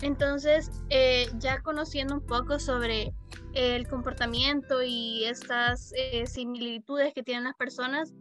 Entonces, 0.00 0.70
eh, 0.90 1.26
ya 1.38 1.60
conociendo 1.60 2.14
un 2.14 2.26
poco 2.26 2.58
sobre 2.58 3.14
el 3.54 3.86
comportamiento 3.86 4.82
y 4.82 5.24
estas 5.24 5.92
similitudes 6.24 7.14
que 7.14 7.22
tienen 7.22 7.44
las 7.44 7.54
personas, 7.54 8.12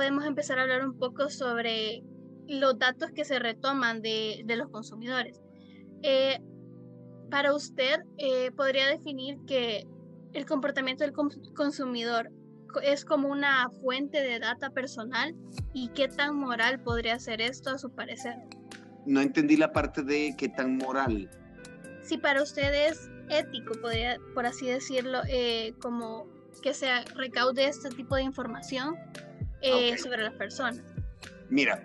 podemos 0.00 0.24
empezar 0.24 0.58
a 0.58 0.62
hablar 0.62 0.82
un 0.82 0.96
poco 0.96 1.28
sobre 1.28 2.02
los 2.48 2.78
datos 2.78 3.10
que 3.10 3.26
se 3.26 3.38
retoman 3.38 4.00
de, 4.00 4.40
de 4.46 4.56
los 4.56 4.70
consumidores. 4.70 5.42
Eh, 6.02 6.38
para 7.30 7.54
usted, 7.54 8.00
eh, 8.16 8.50
podría 8.52 8.86
definir 8.86 9.36
que 9.46 9.86
el 10.32 10.46
comportamiento 10.46 11.04
del 11.04 11.12
consumidor 11.54 12.30
es 12.82 13.04
como 13.04 13.28
una 13.28 13.68
fuente 13.82 14.22
de 14.22 14.38
data 14.38 14.70
personal 14.70 15.34
y 15.74 15.88
qué 15.88 16.08
tan 16.08 16.34
moral 16.34 16.80
podría 16.82 17.18
ser 17.18 17.42
esto 17.42 17.68
a 17.68 17.76
su 17.76 17.90
parecer. 17.90 18.36
No 19.04 19.20
entendí 19.20 19.58
la 19.58 19.70
parte 19.70 20.02
de 20.02 20.34
qué 20.38 20.48
tan 20.48 20.78
moral. 20.78 21.28
Si 22.00 22.16
para 22.16 22.42
usted 22.42 22.88
es 22.88 23.10
ético, 23.28 23.74
podría, 23.82 24.16
por 24.34 24.46
así 24.46 24.66
decirlo, 24.66 25.20
eh, 25.28 25.74
como 25.78 26.26
que 26.62 26.72
se 26.72 26.88
recaude 27.16 27.66
este 27.66 27.90
tipo 27.90 28.16
de 28.16 28.22
información 28.22 28.96
eh, 29.60 29.98
sobre 29.98 30.22
las 30.22 30.34
personas. 30.34 30.82
Mira, 31.48 31.84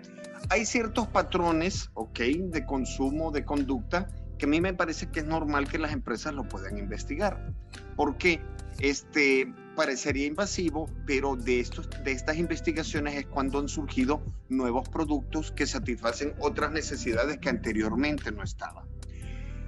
hay 0.50 0.64
ciertos 0.64 1.08
patrones, 1.08 1.90
ok, 1.94 2.20
de 2.20 2.64
consumo, 2.64 3.30
de 3.30 3.44
conducta, 3.44 4.08
que 4.38 4.46
a 4.46 4.48
mí 4.48 4.60
me 4.60 4.74
parece 4.74 5.10
que 5.10 5.20
es 5.20 5.26
normal 5.26 5.68
que 5.68 5.78
las 5.78 5.92
empresas 5.92 6.34
lo 6.34 6.44
puedan 6.44 6.78
investigar. 6.78 7.52
Porque 7.96 8.40
este 8.78 9.52
parecería 9.74 10.26
invasivo, 10.26 10.88
pero 11.06 11.36
de, 11.36 11.60
estos, 11.60 11.88
de 12.02 12.12
estas 12.12 12.38
investigaciones 12.38 13.14
es 13.14 13.26
cuando 13.26 13.58
han 13.58 13.68
surgido 13.68 14.22
nuevos 14.48 14.88
productos 14.88 15.52
que 15.52 15.66
satisfacen 15.66 16.34
otras 16.38 16.72
necesidades 16.72 17.38
que 17.38 17.50
anteriormente 17.50 18.32
no 18.32 18.42
estaban. 18.42 18.86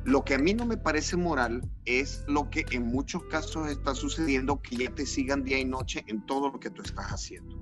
Lo 0.05 0.25
que 0.25 0.35
a 0.35 0.39
mí 0.39 0.55
no 0.55 0.65
me 0.65 0.79
parece 0.79 1.17
moral 1.17 1.61
es 1.85 2.25
lo 2.27 2.49
que 2.49 2.65
en 2.71 2.87
muchos 2.87 3.25
casos 3.25 3.69
está 3.69 3.95
sucediendo, 3.95 4.63
que 4.63 4.77
ya 4.77 4.91
te 4.91 5.05
sigan 5.05 5.45
día 5.45 5.59
y 5.59 5.67
noche 5.67 6.05
en 6.07 6.25
todo 6.25 6.51
lo 6.51 6.59
que 6.59 6.71
tú 6.71 6.83
estás 6.83 7.13
haciendo. 7.13 7.59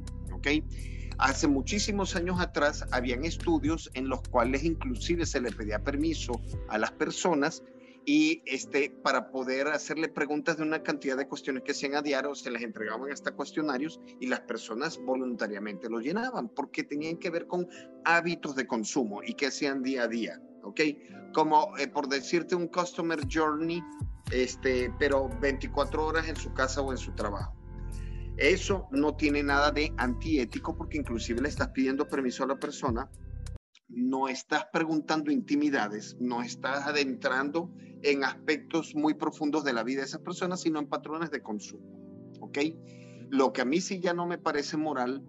Hace 1.18 1.48
muchísimos 1.48 2.14
años 2.14 2.40
atrás 2.40 2.84
habían 2.90 3.24
estudios 3.24 3.90
en 3.94 4.08
los 4.08 4.20
cuales 4.28 4.64
inclusive 4.64 5.24
se 5.24 5.40
le 5.40 5.50
pedía 5.50 5.82
permiso 5.82 6.32
a 6.68 6.76
las 6.76 6.92
personas 6.92 7.62
y 8.08 8.42
este, 8.46 8.90
para 9.02 9.30
poder 9.32 9.66
hacerle 9.66 10.08
preguntas 10.08 10.58
de 10.58 10.62
una 10.62 10.82
cantidad 10.82 11.16
de 11.16 11.26
cuestiones 11.26 11.64
que 11.64 11.72
hacían 11.72 11.96
a 11.96 12.02
diario, 12.02 12.36
se 12.36 12.52
les 12.52 12.62
entregaban 12.62 13.10
hasta 13.10 13.32
cuestionarios 13.32 14.00
y 14.20 14.28
las 14.28 14.40
personas 14.40 14.96
voluntariamente 14.98 15.90
lo 15.90 15.98
llenaban 15.98 16.48
porque 16.48 16.84
tenían 16.84 17.16
que 17.16 17.30
ver 17.30 17.48
con 17.48 17.66
hábitos 18.04 18.54
de 18.54 18.66
consumo 18.66 19.22
y 19.24 19.34
que 19.34 19.46
hacían 19.46 19.82
día 19.82 20.04
a 20.04 20.08
día, 20.08 20.40
¿ok? 20.62 20.80
Como 21.34 21.76
eh, 21.78 21.88
por 21.88 22.08
decirte 22.08 22.54
un 22.54 22.68
customer 22.68 23.20
journey, 23.28 23.82
este, 24.30 24.92
pero 25.00 25.28
24 25.40 26.06
horas 26.06 26.28
en 26.28 26.36
su 26.36 26.52
casa 26.54 26.82
o 26.82 26.92
en 26.92 26.98
su 26.98 27.12
trabajo. 27.12 27.55
Eso 28.36 28.86
no 28.90 29.16
tiene 29.16 29.42
nada 29.42 29.70
de 29.70 29.92
antiético 29.96 30.76
porque 30.76 30.98
inclusive 30.98 31.40
le 31.40 31.48
estás 31.48 31.68
pidiendo 31.68 32.06
permiso 32.06 32.44
a 32.44 32.48
la 32.48 32.58
persona, 32.58 33.08
no 33.88 34.28
estás 34.28 34.66
preguntando 34.72 35.30
intimidades, 35.30 36.16
no 36.20 36.42
estás 36.42 36.86
adentrando 36.86 37.72
en 38.02 38.24
aspectos 38.24 38.94
muy 38.94 39.14
profundos 39.14 39.64
de 39.64 39.72
la 39.72 39.84
vida 39.84 40.00
de 40.00 40.06
esa 40.06 40.22
persona, 40.22 40.56
sino 40.56 40.78
en 40.78 40.88
patrones 40.88 41.30
de 41.30 41.42
consumo. 41.42 41.86
¿Ok? 42.40 42.58
Lo 43.30 43.52
que 43.52 43.62
a 43.62 43.64
mí 43.64 43.80
sí 43.80 44.00
ya 44.00 44.12
no 44.12 44.26
me 44.26 44.38
parece 44.38 44.76
moral, 44.76 45.24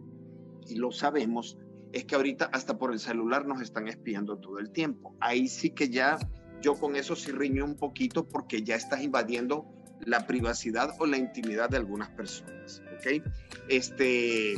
y 0.68 0.76
lo 0.76 0.92
sabemos, 0.92 1.58
es 1.94 2.06
que 2.06 2.16
ahorita 2.16 2.46
hasta 2.52 2.78
por 2.78 2.92
el 2.92 3.00
celular 3.00 3.48
nos 3.48 3.62
están 3.62 3.88
espiando 3.88 4.38
todo 4.38 4.60
el 4.60 4.72
tiempo. 4.72 5.16
Ahí 5.22 5.48
sí 5.48 5.70
que 5.70 5.90
ya 5.90 6.20
yo 6.62 6.76
con 6.76 6.96
eso 6.96 7.16
sí 7.16 7.32
riño 7.32 7.64
un 7.64 7.76
poquito 7.76 8.28
porque 8.28 8.64
ya 8.64 8.76
estás 8.76 9.02
invadiendo 9.02 9.77
la 10.06 10.26
privacidad 10.26 10.96
o 11.00 11.06
la 11.06 11.18
intimidad 11.18 11.70
de 11.70 11.78
algunas 11.78 12.10
personas. 12.10 12.82
¿ok? 12.98 13.24
Este, 13.70 14.56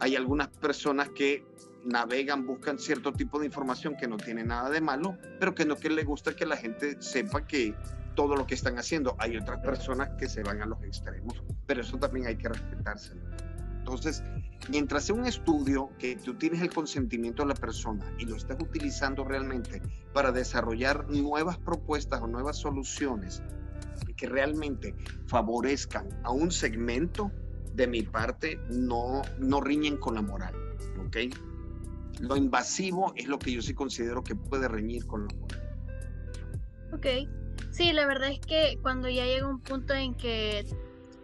hay 0.00 0.16
algunas 0.16 0.48
personas 0.48 1.08
que 1.10 1.44
navegan, 1.84 2.46
buscan 2.46 2.78
cierto 2.78 3.12
tipo 3.12 3.38
de 3.38 3.46
información 3.46 3.96
que 3.96 4.08
no 4.08 4.16
tiene 4.16 4.44
nada 4.44 4.70
de 4.70 4.80
malo, 4.80 5.16
pero 5.38 5.54
que 5.54 5.64
no 5.64 5.76
que 5.76 5.90
les 5.90 6.04
gusta 6.04 6.34
que 6.34 6.46
la 6.46 6.56
gente 6.56 7.00
sepa 7.00 7.46
que 7.46 7.74
todo 8.14 8.36
lo 8.36 8.46
que 8.46 8.54
están 8.54 8.78
haciendo. 8.78 9.16
Hay 9.18 9.36
otras 9.36 9.60
personas 9.60 10.10
que 10.18 10.28
se 10.28 10.42
van 10.42 10.60
a 10.60 10.66
los 10.66 10.82
extremos, 10.82 11.42
pero 11.66 11.82
eso 11.82 11.98
también 11.98 12.26
hay 12.26 12.36
que 12.36 12.48
respetarse. 12.48 13.14
Entonces, 13.78 14.22
mientras 14.68 15.04
sea 15.04 15.14
un 15.14 15.24
estudio 15.24 15.90
que 15.98 16.16
tú 16.16 16.34
tienes 16.34 16.60
el 16.60 16.68
consentimiento 16.68 17.42
de 17.42 17.48
la 17.48 17.54
persona 17.54 18.04
y 18.18 18.26
lo 18.26 18.36
estás 18.36 18.58
utilizando 18.60 19.24
realmente 19.24 19.80
para 20.12 20.30
desarrollar 20.30 21.08
nuevas 21.08 21.56
propuestas 21.58 22.20
o 22.20 22.26
nuevas 22.26 22.58
soluciones 22.58 23.42
que 24.18 24.26
realmente 24.26 24.94
favorezcan 25.26 26.08
a 26.24 26.30
un 26.30 26.50
segmento, 26.50 27.32
de 27.78 27.86
mi 27.86 28.02
parte, 28.02 28.58
no, 28.68 29.22
no 29.38 29.60
riñen 29.60 29.96
con 29.96 30.16
la 30.16 30.22
moral. 30.22 30.52
¿Ok? 31.06 31.16
Lo 32.20 32.36
invasivo 32.36 33.12
es 33.16 33.28
lo 33.28 33.38
que 33.38 33.52
yo 33.52 33.62
sí 33.62 33.72
considero 33.72 34.22
que 34.22 34.34
puede 34.34 34.68
reñir 34.68 35.06
con 35.06 35.28
la 35.28 35.34
moral. 35.34 35.62
Ok. 36.92 37.06
Sí, 37.70 37.92
la 37.92 38.06
verdad 38.06 38.30
es 38.30 38.40
que 38.40 38.78
cuando 38.82 39.08
ya 39.08 39.24
llega 39.24 39.46
un 39.46 39.60
punto 39.60 39.94
en 39.94 40.14
que, 40.16 40.66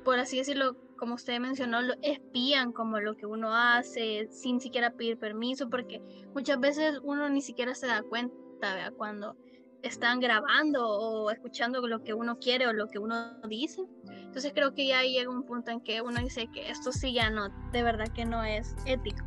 por 0.05 0.19
así 0.19 0.39
decirlo, 0.39 0.77
como 0.97 1.17
usted 1.17 1.41
mencionó, 1.41 1.83
lo 1.83 1.95
espían 2.03 2.73
como 2.73 3.01
lo 3.01 3.17
que 3.17 3.27
uno 3.27 3.53
hace 3.53 4.29
sin 4.31 4.61
siquiera 4.61 4.93
pedir 4.93 5.19
permiso, 5.19 5.69
porque 5.69 6.01
muchas 6.35 6.61
veces 6.61 7.01
uno 7.03 7.29
ni 7.29 7.43
siquiera 7.43 7.75
se 7.75 7.89
da 7.89 8.03
cuenta, 8.03 8.75
¿vea? 8.75 8.93
Cuando 8.93 9.37
están 9.85 10.21
grabando 10.21 10.87
o 10.89 11.31
escuchando 11.31 11.87
lo 11.87 12.03
que 12.03 12.15
uno 12.15 12.39
quiere 12.39 12.67
o 12.67 12.73
lo 12.73 12.89
que 12.89 12.99
uno 12.99 13.39
dice. 13.49 13.83
Entonces 14.09 14.53
creo 14.55 14.75
que 14.75 14.87
ya 14.87 15.03
llega 15.03 15.31
un 15.31 15.45
punto 15.45 15.71
en 15.71 15.81
que 15.81 16.01
uno 16.01 16.21
dice 16.21 16.49
que 16.53 16.71
esto 16.71 16.91
sí 16.91 17.13
ya 17.13 17.31
no, 17.31 17.49
de 17.71 17.83
verdad 17.83 18.09
que 18.09 18.25
no 18.25 18.43
es 18.43 18.75
ético. 18.87 19.25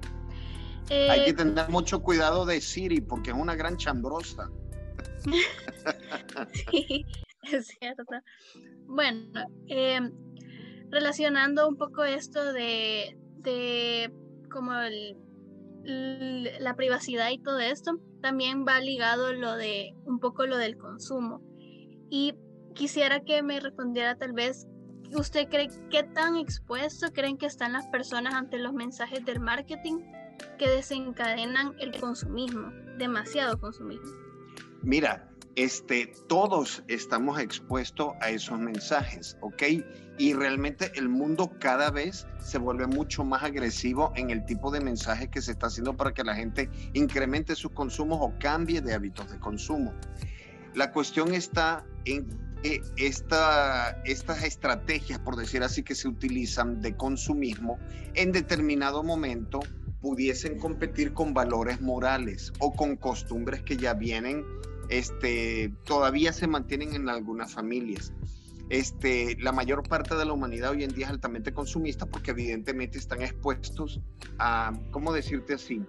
Hay 0.89 1.25
que 1.25 1.29
eh, 1.31 1.33
tener 1.33 1.69
mucho 1.69 2.01
cuidado 2.01 2.45
de 2.45 2.61
Siri 2.61 3.01
porque 3.01 3.31
es 3.31 3.37
una 3.37 3.55
gran 3.55 3.77
chambrosa. 3.77 4.49
sí, 6.71 7.05
es 7.43 7.67
cierto. 7.67 8.03
Bueno, 8.85 9.47
em, 9.67 10.11
relacionando 10.89 11.67
un 11.67 11.75
poco 11.77 12.03
esto 12.03 12.53
de, 12.53 13.17
de 13.39 14.11
como 14.49 14.73
el, 14.73 15.17
la 15.87 16.75
privacidad 16.75 17.29
y 17.31 17.39
todo 17.39 17.59
esto, 17.59 17.99
también 18.21 18.65
va 18.67 18.79
ligado 18.79 19.33
lo 19.33 19.55
de 19.55 19.95
un 20.05 20.19
poco 20.19 20.45
lo 20.45 20.57
del 20.57 20.77
consumo. 20.77 21.41
Y 22.09 22.33
quisiera 22.75 23.21
que 23.21 23.41
me 23.41 23.59
respondiera 23.59 24.17
tal 24.17 24.33
vez 24.33 24.67
¿usted 25.15 25.47
cree 25.49 25.69
qué 25.89 26.03
tan 26.03 26.35
expuesto 26.35 27.11
creen 27.13 27.37
que 27.37 27.45
están 27.45 27.73
las 27.73 27.87
personas 27.87 28.33
ante 28.33 28.57
los 28.57 28.73
mensajes 28.73 29.23
del 29.25 29.39
marketing 29.39 29.99
que 30.57 30.69
desencadenan 30.69 31.75
el 31.79 31.99
consumismo, 31.99 32.71
demasiado 32.97 33.59
consumismo? 33.59 34.11
Mira, 34.83 35.29
este, 35.57 36.13
todos 36.27 36.83
estamos 36.87 37.39
expuestos 37.39 38.13
a 38.21 38.29
esos 38.29 38.59
mensajes, 38.59 39.37
¿ok? 39.41 39.63
Y 40.19 40.33
realmente 40.33 40.91
el 40.93 41.09
mundo 41.09 41.51
cada 41.59 41.89
vez 41.89 42.27
se 42.39 42.59
vuelve 42.59 42.85
mucho 42.85 43.23
más 43.23 43.41
agresivo 43.41 44.13
en 44.15 44.29
el 44.29 44.45
tipo 44.45 44.69
de 44.69 44.81
mensaje 44.81 45.29
que 45.31 45.41
se 45.41 45.51
está 45.51 45.65
haciendo 45.65 45.97
para 45.97 46.13
que 46.13 46.23
la 46.23 46.35
gente 46.35 46.69
incremente 46.93 47.55
sus 47.55 47.71
consumos 47.71 48.19
o 48.21 48.37
cambie 48.39 48.81
de 48.81 48.93
hábitos 48.93 49.31
de 49.31 49.39
consumo. 49.39 49.95
La 50.75 50.91
cuestión 50.91 51.33
está 51.33 51.83
en 52.05 52.27
que 52.61 52.81
esta, 52.95 53.99
estas 54.05 54.43
estrategias, 54.43 55.17
por 55.17 55.37
decir 55.37 55.63
así, 55.63 55.81
que 55.81 55.95
se 55.95 56.07
utilizan 56.07 56.81
de 56.81 56.95
consumismo, 56.95 57.79
en 58.13 58.31
determinado 58.31 59.01
momento 59.01 59.59
pudiesen 60.01 60.59
competir 60.59 61.13
con 61.13 61.33
valores 61.33 61.81
morales 61.81 62.53
o 62.59 62.73
con 62.73 62.95
costumbres 62.95 63.63
que 63.63 63.75
ya 63.75 63.95
vienen 63.95 64.45
este, 64.89 65.73
todavía 65.85 66.33
se 66.33 66.47
mantienen 66.47 66.93
en 66.93 67.09
algunas 67.09 67.53
familias. 67.53 68.13
Este, 68.69 69.37
la 69.39 69.53
mayor 69.53 69.87
parte 69.87 70.15
de 70.15 70.25
la 70.25 70.33
humanidad 70.33 70.71
hoy 70.71 70.83
en 70.83 70.93
día 70.93 71.05
es 71.05 71.11
altamente 71.11 71.53
consumista 71.53 72.05
porque 72.05 72.31
evidentemente 72.31 72.97
están 72.97 73.21
expuestos 73.21 74.01
a, 74.39 74.73
¿cómo 74.91 75.13
decirte 75.13 75.53
así? 75.53 75.81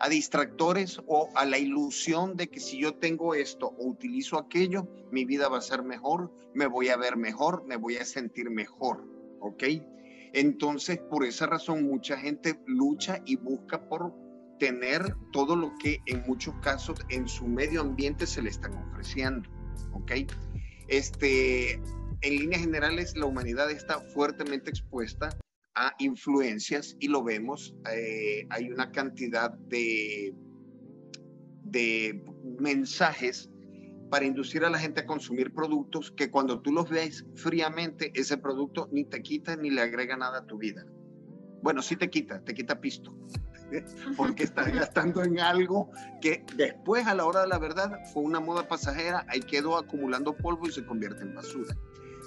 A 0.00 0.08
distractores 0.08 1.00
o 1.06 1.30
a 1.36 1.44
la 1.44 1.58
ilusión 1.58 2.36
de 2.36 2.48
que 2.48 2.58
si 2.58 2.80
yo 2.80 2.94
tengo 2.94 3.34
esto 3.34 3.68
o 3.78 3.86
utilizo 3.86 4.38
aquello, 4.38 4.88
mi 5.12 5.24
vida 5.24 5.48
va 5.48 5.58
a 5.58 5.62
ser 5.62 5.84
mejor, 5.84 6.32
me 6.52 6.66
voy 6.66 6.88
a 6.88 6.96
ver 6.96 7.16
mejor, 7.16 7.64
me 7.66 7.76
voy 7.76 7.96
a 7.96 8.04
sentir 8.04 8.50
mejor, 8.50 9.04
¿ok? 9.40 9.64
Entonces, 10.32 10.98
por 10.98 11.24
esa 11.24 11.46
razón, 11.46 11.84
mucha 11.84 12.16
gente 12.16 12.60
lucha 12.66 13.22
y 13.24 13.36
busca 13.36 13.88
por 13.88 14.14
tener 14.58 15.14
todo 15.32 15.56
lo 15.56 15.72
que 15.78 16.00
en 16.06 16.22
muchos 16.26 16.54
casos 16.62 16.98
en 17.08 17.28
su 17.28 17.46
medio 17.46 17.80
ambiente 17.80 18.26
se 18.26 18.42
le 18.42 18.50
están 18.50 18.74
ofreciendo. 18.74 19.48
¿Ok? 19.92 20.12
Este, 20.88 21.74
en 22.20 22.36
líneas 22.36 22.62
generales, 22.62 23.16
la 23.16 23.26
humanidad 23.26 23.70
está 23.70 24.00
fuertemente 24.00 24.70
expuesta 24.70 25.30
a 25.74 25.94
influencias 25.98 26.96
y 26.98 27.08
lo 27.08 27.22
vemos. 27.22 27.74
Eh, 27.92 28.46
hay 28.50 28.70
una 28.70 28.90
cantidad 28.90 29.50
de, 29.50 30.34
de 31.64 32.24
mensajes 32.58 33.50
para 34.10 34.24
inducir 34.24 34.64
a 34.64 34.70
la 34.70 34.78
gente 34.78 35.00
a 35.00 35.06
consumir 35.06 35.52
productos 35.52 36.10
que 36.10 36.30
cuando 36.30 36.60
tú 36.60 36.72
los 36.72 36.88
ves 36.88 37.26
fríamente, 37.34 38.10
ese 38.14 38.38
producto 38.38 38.88
ni 38.90 39.04
te 39.04 39.22
quita 39.22 39.56
ni 39.56 39.70
le 39.70 39.82
agrega 39.82 40.16
nada 40.16 40.38
a 40.38 40.46
tu 40.46 40.58
vida. 40.58 40.84
Bueno, 41.62 41.82
sí 41.82 41.96
te 41.96 42.08
quita, 42.08 42.42
te 42.42 42.54
quita 42.54 42.80
pisto, 42.80 43.16
porque 44.16 44.44
estás 44.44 44.72
gastando 44.72 45.22
en 45.22 45.40
algo 45.40 45.90
que 46.20 46.44
después 46.56 47.06
a 47.06 47.14
la 47.14 47.24
hora 47.24 47.42
de 47.42 47.48
la 47.48 47.58
verdad 47.58 47.98
fue 48.12 48.22
una 48.22 48.40
moda 48.40 48.66
pasajera, 48.66 49.24
ahí 49.28 49.40
quedó 49.40 49.76
acumulando 49.76 50.36
polvo 50.36 50.68
y 50.68 50.72
se 50.72 50.84
convierte 50.84 51.22
en 51.22 51.34
basura. 51.34 51.76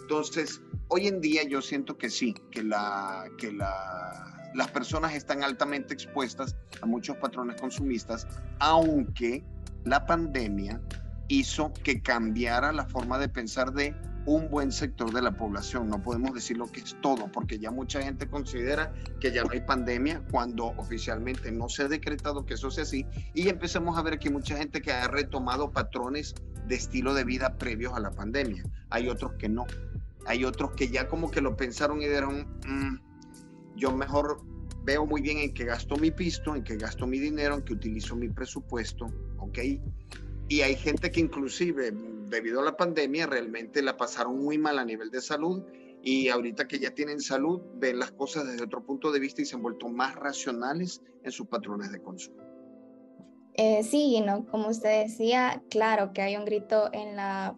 Entonces, 0.01 0.62
hoy 0.88 1.07
en 1.07 1.21
día 1.21 1.43
yo 1.43 1.62
siento 1.62 1.98
que 1.98 2.10
sí, 2.10 2.33
que, 2.51 2.63
la, 2.63 3.25
que 3.38 3.51
la, 3.51 4.50
las 4.53 4.69
personas 4.71 5.13
están 5.13 5.43
altamente 5.43 5.93
expuestas 5.93 6.55
a 6.81 6.86
muchos 6.86 7.17
patrones 7.17 7.60
consumistas, 7.60 8.27
aunque 8.60 9.43
la 9.86 10.05
pandemia 10.05 10.81
hizo 11.27 11.71
que 11.83 12.01
cambiara 12.01 12.71
la 12.71 12.86
forma 12.86 13.17
de 13.17 13.29
pensar 13.29 13.71
de 13.71 13.95
un 14.25 14.50
buen 14.50 14.72
sector 14.72 15.12
de 15.12 15.22
la 15.22 15.32
población. 15.32 15.90
No 15.90 16.01
podemos 16.01 16.34
decir 16.34 16.58
lo 16.58 16.68
que 16.68 16.82
es 16.82 16.96
todo, 17.01 17.32
porque 17.32 17.60
ya 17.60 17.72
mucha 17.72 18.01
gente 18.01 18.28
considera 18.28 18.94
que 19.20 19.32
ya 19.32 19.44
no 19.44 19.50
hay 19.51 19.62
pandemia 19.62 20.22
cuando 20.32 20.68
oficialmente 20.78 21.51
no 21.51 21.70
se 21.70 21.84
ha 21.84 21.88
decretado 21.88 22.46
que 22.46 22.54
eso 22.56 22.70
sea 22.72 22.84
así. 22.84 23.06
Y 23.34 23.50
empezamos 23.50 23.98
a 23.98 24.01
ver 24.01 24.20
que 24.20 24.30
mucha 24.30 24.58
gente 24.58 24.82
que 24.82 24.92
ha 24.92 25.08
retomado 25.08 25.72
patrones 25.72 26.36
de 26.68 26.75
estilo 26.75 27.13
de 27.13 27.24
vida 27.24 27.57
previos 27.57 27.94
a 27.94 28.00
la 28.00 28.12
pandemia. 28.12 28.64
Hay 28.90 29.10
otros 29.10 29.34
que 29.34 29.50
no. 29.50 29.66
Hay 30.25 30.46
otros 30.46 30.72
que 30.72 30.90
ya 30.90 31.07
como 31.07 31.31
que 31.31 31.42
lo 31.42 31.55
pensaron 31.57 32.01
y 32.01 32.05
dijeron, 32.05 32.48
mm, 32.66 33.00
yo 33.75 33.92
mejor 33.92 34.44
veo 34.84 35.05
muy 35.05 35.22
bien 35.22 35.40
en 35.40 35.53
qué 35.53 35.66
gasto 35.66 35.96
mi 35.98 36.12
pisto, 36.12 36.55
en 36.55 36.64
qué 36.64 36.75
gasto 36.75 37.07
mi 37.07 37.20
dinero, 37.20 37.55
en 37.55 37.62
qué 37.64 37.74
utilizo 37.74 38.16
mi 38.16 38.29
presupuesto, 38.29 39.07
¿ok? 39.38 39.60
Y 40.51 40.64
hay 40.64 40.75
gente 40.75 41.11
que 41.11 41.22
inclusive 41.22 41.94
debido 42.27 42.59
a 42.59 42.66
la 42.66 42.75
pandemia 42.75 43.25
realmente 43.25 43.81
la 43.81 43.96
pasaron 43.96 44.37
muy 44.44 44.57
mal 44.57 44.79
a 44.79 44.83
nivel 44.83 45.09
de 45.09 45.22
salud 45.22 45.64
y 46.03 46.27
ahorita 46.27 46.68
que 46.68 46.77
ya 46.77 46.92
tienen 46.92 47.22
salud 47.22 47.61
ven 47.75 48.00
las 48.00 48.11
cosas 48.11 48.46
desde 48.46 48.66
otro 48.66 48.83
punto 48.83 49.14
de 49.14 49.22
vista 49.22 49.42
y 49.42 49.46
se 49.46 49.55
han 49.55 49.61
vuelto 49.61 49.87
más 49.87 50.14
racionales 50.16 51.01
en 51.24 51.31
sus 51.31 51.48
patrones 51.48 51.94
de 51.94 52.01
consumo. 52.01 52.35
Eh, 53.53 53.81
sí, 53.83 54.20
¿no? 54.20 54.46
como 54.48 54.68
usted 54.68 55.03
decía, 55.03 55.64
claro 55.70 56.11
que 56.11 56.22
hay 56.22 56.35
un 56.35 56.44
grito 56.44 56.90
en 56.92 57.16
la, 57.16 57.57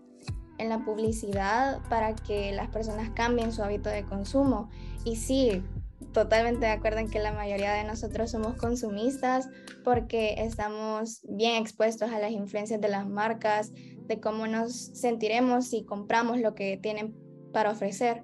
en 0.59 0.69
la 0.69 0.85
publicidad 0.85 1.81
para 1.89 2.13
que 2.13 2.51
las 2.51 2.69
personas 2.69 3.09
cambien 3.15 3.51
su 3.53 3.63
hábito 3.63 3.89
de 3.89 4.05
consumo. 4.05 4.69
Y 5.03 5.15
sí, 5.15 5.63
totalmente 6.11 6.65
de 6.65 6.71
acuerdo 6.71 6.99
en 6.99 7.09
que 7.09 7.19
la 7.19 7.31
mayoría 7.31 7.73
de 7.73 7.83
nosotros 7.83 8.31
somos 8.31 8.55
consumistas 8.55 9.49
porque 9.83 10.35
estamos 10.37 11.21
bien 11.23 11.61
expuestos 11.61 12.11
a 12.11 12.19
las 12.19 12.31
influencias 12.31 12.81
de 12.81 12.89
las 12.89 13.07
marcas, 13.07 13.71
de 13.73 14.19
cómo 14.19 14.47
nos 14.47 14.73
sentiremos 14.73 15.67
si 15.67 15.85
compramos 15.85 16.39
lo 16.39 16.55
que 16.55 16.77
tienen 16.77 17.15
para 17.51 17.71
ofrecer. 17.71 18.23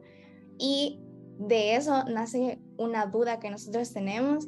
Y 0.57 0.99
de 1.39 1.75
eso 1.75 2.03
nace 2.03 2.59
una 2.77 3.05
duda 3.05 3.39
que 3.39 3.49
nosotros 3.49 3.93
tenemos, 3.93 4.47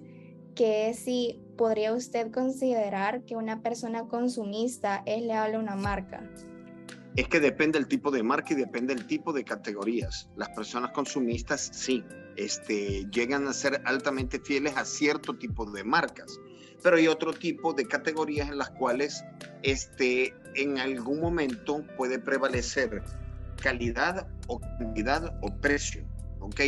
que 0.55 0.93
si 0.93 1.41
podría 1.57 1.93
usted 1.93 2.31
considerar 2.31 3.23
que 3.23 3.35
una 3.35 3.61
persona 3.61 4.07
consumista 4.07 5.03
es 5.05 5.21
leal 5.21 5.55
a 5.55 5.59
una 5.59 5.75
marca. 5.75 6.29
Es 7.15 7.28
que 7.28 7.39
depende 7.39 7.78
del 7.78 7.88
tipo 7.88 8.10
de 8.12 8.24
marca 8.24 8.54
y 8.54 8.56
depende 8.56 8.95
del 8.95 9.06
tipo 9.06 9.34
de 9.34 9.43
categorías. 9.43 10.30
Las 10.38 10.50
personas 10.50 10.91
consumistas 10.91 11.69
sí, 11.74 12.04
este, 12.38 13.06
llegan 13.12 13.47
a 13.47 13.54
ser 13.54 13.82
altamente 13.86 14.39
fieles 14.39 14.78
a 14.78 14.86
cierto 14.86 15.38
tipo 15.38 15.69
de 15.69 15.84
marcas 15.84 16.39
pero 16.84 16.97
hay 16.97 17.08
otro 17.08 17.34
tipo 17.34 17.74
de 17.74 17.86
categorías 17.86 18.50
en 18.50 18.58
las 18.58 18.71
cuales 18.71 19.24
este, 19.63 20.34
en 20.56 20.80
algún 20.80 21.19
momento 21.19 21.86
puede 21.97 22.19
prevalecer 22.19 23.04
calidad 23.62 24.28
o 24.47 24.60
cantidad 24.60 25.38
o 25.41 25.56
precio, 25.58 26.04
¿ok? 26.39 26.60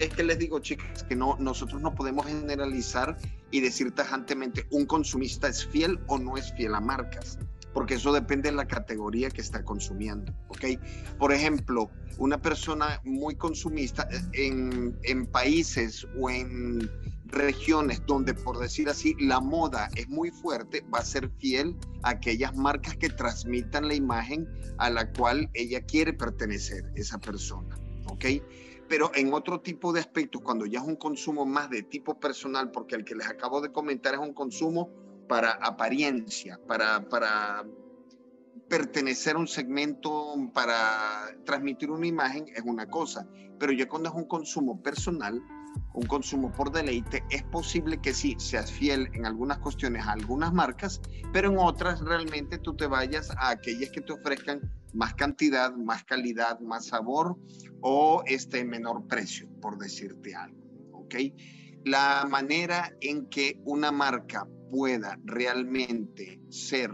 Es 0.00 0.08
que 0.14 0.22
les 0.22 0.38
digo, 0.38 0.58
chicas, 0.60 1.04
que 1.04 1.16
no, 1.16 1.36
nosotros 1.38 1.80
no 1.80 1.94
podemos 1.94 2.26
generalizar 2.26 3.16
y 3.50 3.60
decir 3.60 3.92
tajantemente 3.92 4.66
un 4.70 4.86
consumista 4.86 5.48
es 5.48 5.66
fiel 5.66 5.98
o 6.08 6.18
no 6.18 6.36
es 6.36 6.52
fiel 6.54 6.74
a 6.74 6.80
marcas, 6.80 7.38
porque 7.76 7.96
eso 7.96 8.10
depende 8.10 8.48
de 8.48 8.56
la 8.56 8.66
categoría 8.66 9.28
que 9.28 9.42
está 9.42 9.62
consumiendo, 9.62 10.32
¿ok? 10.48 10.80
Por 11.18 11.30
ejemplo, 11.30 11.90
una 12.16 12.40
persona 12.40 13.02
muy 13.04 13.34
consumista 13.34 14.08
en, 14.32 14.98
en 15.02 15.26
países 15.26 16.06
o 16.18 16.30
en 16.30 16.90
regiones 17.26 18.00
donde, 18.06 18.32
por 18.32 18.58
decir 18.58 18.88
así, 18.88 19.14
la 19.20 19.40
moda 19.40 19.90
es 19.94 20.08
muy 20.08 20.30
fuerte, 20.30 20.86
va 20.92 21.00
a 21.00 21.04
ser 21.04 21.28
fiel 21.36 21.76
a 22.02 22.12
aquellas 22.12 22.56
marcas 22.56 22.96
que 22.96 23.10
transmitan 23.10 23.88
la 23.88 23.94
imagen 23.94 24.48
a 24.78 24.88
la 24.88 25.12
cual 25.12 25.50
ella 25.52 25.82
quiere 25.82 26.14
pertenecer, 26.14 26.90
esa 26.94 27.18
persona. 27.18 27.76
¿Ok? 28.06 28.24
Pero 28.88 29.10
en 29.14 29.34
otro 29.34 29.60
tipo 29.60 29.92
de 29.92 30.00
aspectos, 30.00 30.40
cuando 30.40 30.64
ya 30.64 30.78
es 30.78 30.86
un 30.86 30.96
consumo 30.96 31.44
más 31.44 31.68
de 31.68 31.82
tipo 31.82 32.18
personal, 32.18 32.70
porque 32.70 32.94
el 32.94 33.04
que 33.04 33.14
les 33.14 33.26
acabo 33.26 33.60
de 33.60 33.70
comentar 33.70 34.14
es 34.14 34.20
un 34.20 34.32
consumo 34.32 34.88
para 35.28 35.52
apariencia, 35.52 36.58
para, 36.66 37.08
para 37.08 37.64
pertenecer 38.68 39.36
a 39.36 39.38
un 39.38 39.48
segmento, 39.48 40.34
para 40.52 41.36
transmitir 41.44 41.90
una 41.90 42.06
imagen, 42.06 42.46
es 42.54 42.62
una 42.62 42.86
cosa. 42.86 43.26
Pero 43.58 43.72
ya 43.72 43.88
cuando 43.88 44.08
es 44.08 44.14
un 44.14 44.26
consumo 44.26 44.82
personal, 44.82 45.42
un 45.94 46.06
consumo 46.06 46.52
por 46.52 46.72
deleite, 46.72 47.24
es 47.30 47.42
posible 47.44 47.98
que 47.98 48.12
sí 48.12 48.36
seas 48.38 48.70
fiel 48.70 49.08
en 49.14 49.26
algunas 49.26 49.58
cuestiones 49.58 50.06
a 50.06 50.12
algunas 50.12 50.52
marcas, 50.52 51.00
pero 51.32 51.50
en 51.50 51.58
otras 51.58 52.00
realmente 52.00 52.58
tú 52.58 52.74
te 52.76 52.86
vayas 52.86 53.30
a 53.38 53.50
aquellas 53.50 53.90
que 53.90 54.00
te 54.00 54.12
ofrezcan 54.12 54.60
más 54.92 55.14
cantidad, 55.14 55.74
más 55.74 56.04
calidad, 56.04 56.60
más 56.60 56.86
sabor 56.86 57.36
o 57.80 58.22
este 58.26 58.64
menor 58.64 59.06
precio, 59.06 59.48
por 59.60 59.78
decirte 59.78 60.34
algo. 60.34 60.56
¿Ok? 60.92 61.14
La 61.86 62.26
manera 62.28 62.92
en 63.00 63.26
que 63.26 63.60
una 63.64 63.92
marca 63.92 64.44
pueda 64.72 65.20
realmente 65.24 66.40
ser 66.48 66.90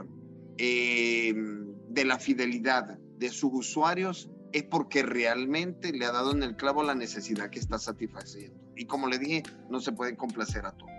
eh, 0.59 1.33
de 1.89 2.05
la 2.05 2.19
fidelidad 2.19 2.99
de 3.17 3.31
sus 3.31 3.55
usuarios 3.55 4.31
es 4.53 4.65
porque 4.65 5.03
realmente 5.03 5.95
le 5.95 6.05
ha 6.05 6.13
dado 6.13 6.33
en 6.33 6.43
el 6.43 6.57
clavo 6.57 6.83
la 6.83 6.95
necesidad 6.95 7.49
que 7.49 7.59
está 7.59 7.79
satisfaciendo. 7.79 8.61
Y 8.77 8.85
como 8.85 9.09
le 9.09 9.17
dije, 9.17 9.43
no 9.71 9.81
se 9.81 9.93
puede 9.93 10.15
complacer 10.15 10.67
a 10.67 10.73
todos. 10.73 10.93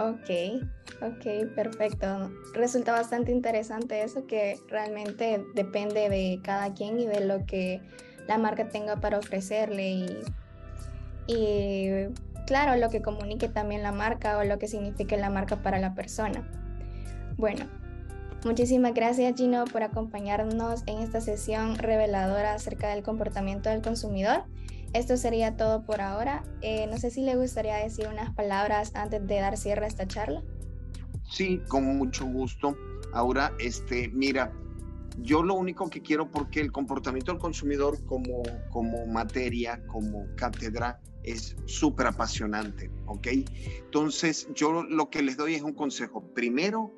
Ok, 0.00 0.64
ok, 1.00 1.54
perfecto. 1.54 2.32
Resulta 2.52 2.90
bastante 2.90 3.30
interesante 3.30 4.02
eso 4.02 4.26
que 4.26 4.58
realmente 4.66 5.44
depende 5.54 6.08
de 6.08 6.40
cada 6.42 6.74
quien 6.74 6.98
y 6.98 7.06
de 7.06 7.24
lo 7.24 7.46
que 7.46 7.80
la 8.26 8.38
marca 8.38 8.68
tenga 8.70 8.96
para 8.96 9.18
ofrecerle 9.18 10.24
y 11.28 12.10
claro, 12.46 12.80
lo 12.80 12.88
que 12.88 13.02
comunique 13.02 13.48
también 13.48 13.82
la 13.82 13.92
marca 13.92 14.38
o 14.38 14.44
lo 14.44 14.58
que 14.58 14.66
signifique 14.66 15.16
la 15.18 15.28
marca 15.28 15.62
para 15.62 15.78
la 15.78 15.94
persona. 15.94 16.50
Bueno, 17.36 17.66
muchísimas 18.44 18.94
gracias 18.94 19.36
Gino 19.36 19.64
por 19.66 19.82
acompañarnos 19.82 20.82
en 20.86 20.98
esta 20.98 21.20
sesión 21.20 21.76
reveladora 21.76 22.54
acerca 22.54 22.88
del 22.88 23.02
comportamiento 23.02 23.68
del 23.68 23.82
consumidor. 23.82 24.44
Esto 24.94 25.18
sería 25.18 25.54
todo 25.54 25.82
por 25.82 26.00
ahora. 26.00 26.42
Eh, 26.62 26.86
no 26.86 26.96
sé 26.96 27.10
si 27.10 27.20
le 27.20 27.36
gustaría 27.36 27.76
decir 27.76 28.08
unas 28.10 28.34
palabras 28.34 28.92
antes 28.94 29.26
de 29.26 29.38
dar 29.38 29.58
cierre 29.58 29.84
a 29.84 29.88
esta 29.88 30.08
charla. 30.08 30.42
Sí, 31.30 31.60
con 31.68 31.98
mucho 31.98 32.24
gusto. 32.24 32.74
Ahora, 33.12 33.52
este, 33.58 34.08
mira, 34.08 34.50
yo 35.18 35.42
lo 35.42 35.54
único 35.54 35.90
que 35.90 36.00
quiero, 36.00 36.30
porque 36.30 36.60
el 36.60 36.72
comportamiento 36.72 37.32
del 37.32 37.40
consumidor 37.40 38.02
como, 38.06 38.42
como 38.70 39.06
materia, 39.06 39.82
como 39.86 40.24
cátedra, 40.36 41.00
es 41.22 41.56
súper 41.66 42.06
apasionante, 42.06 42.90
¿ok? 43.06 43.28
Entonces, 43.84 44.48
yo 44.54 44.82
lo 44.82 45.10
que 45.10 45.22
les 45.22 45.36
doy 45.36 45.54
es 45.54 45.62
un 45.62 45.74
consejo. 45.74 46.22
Primero, 46.34 46.92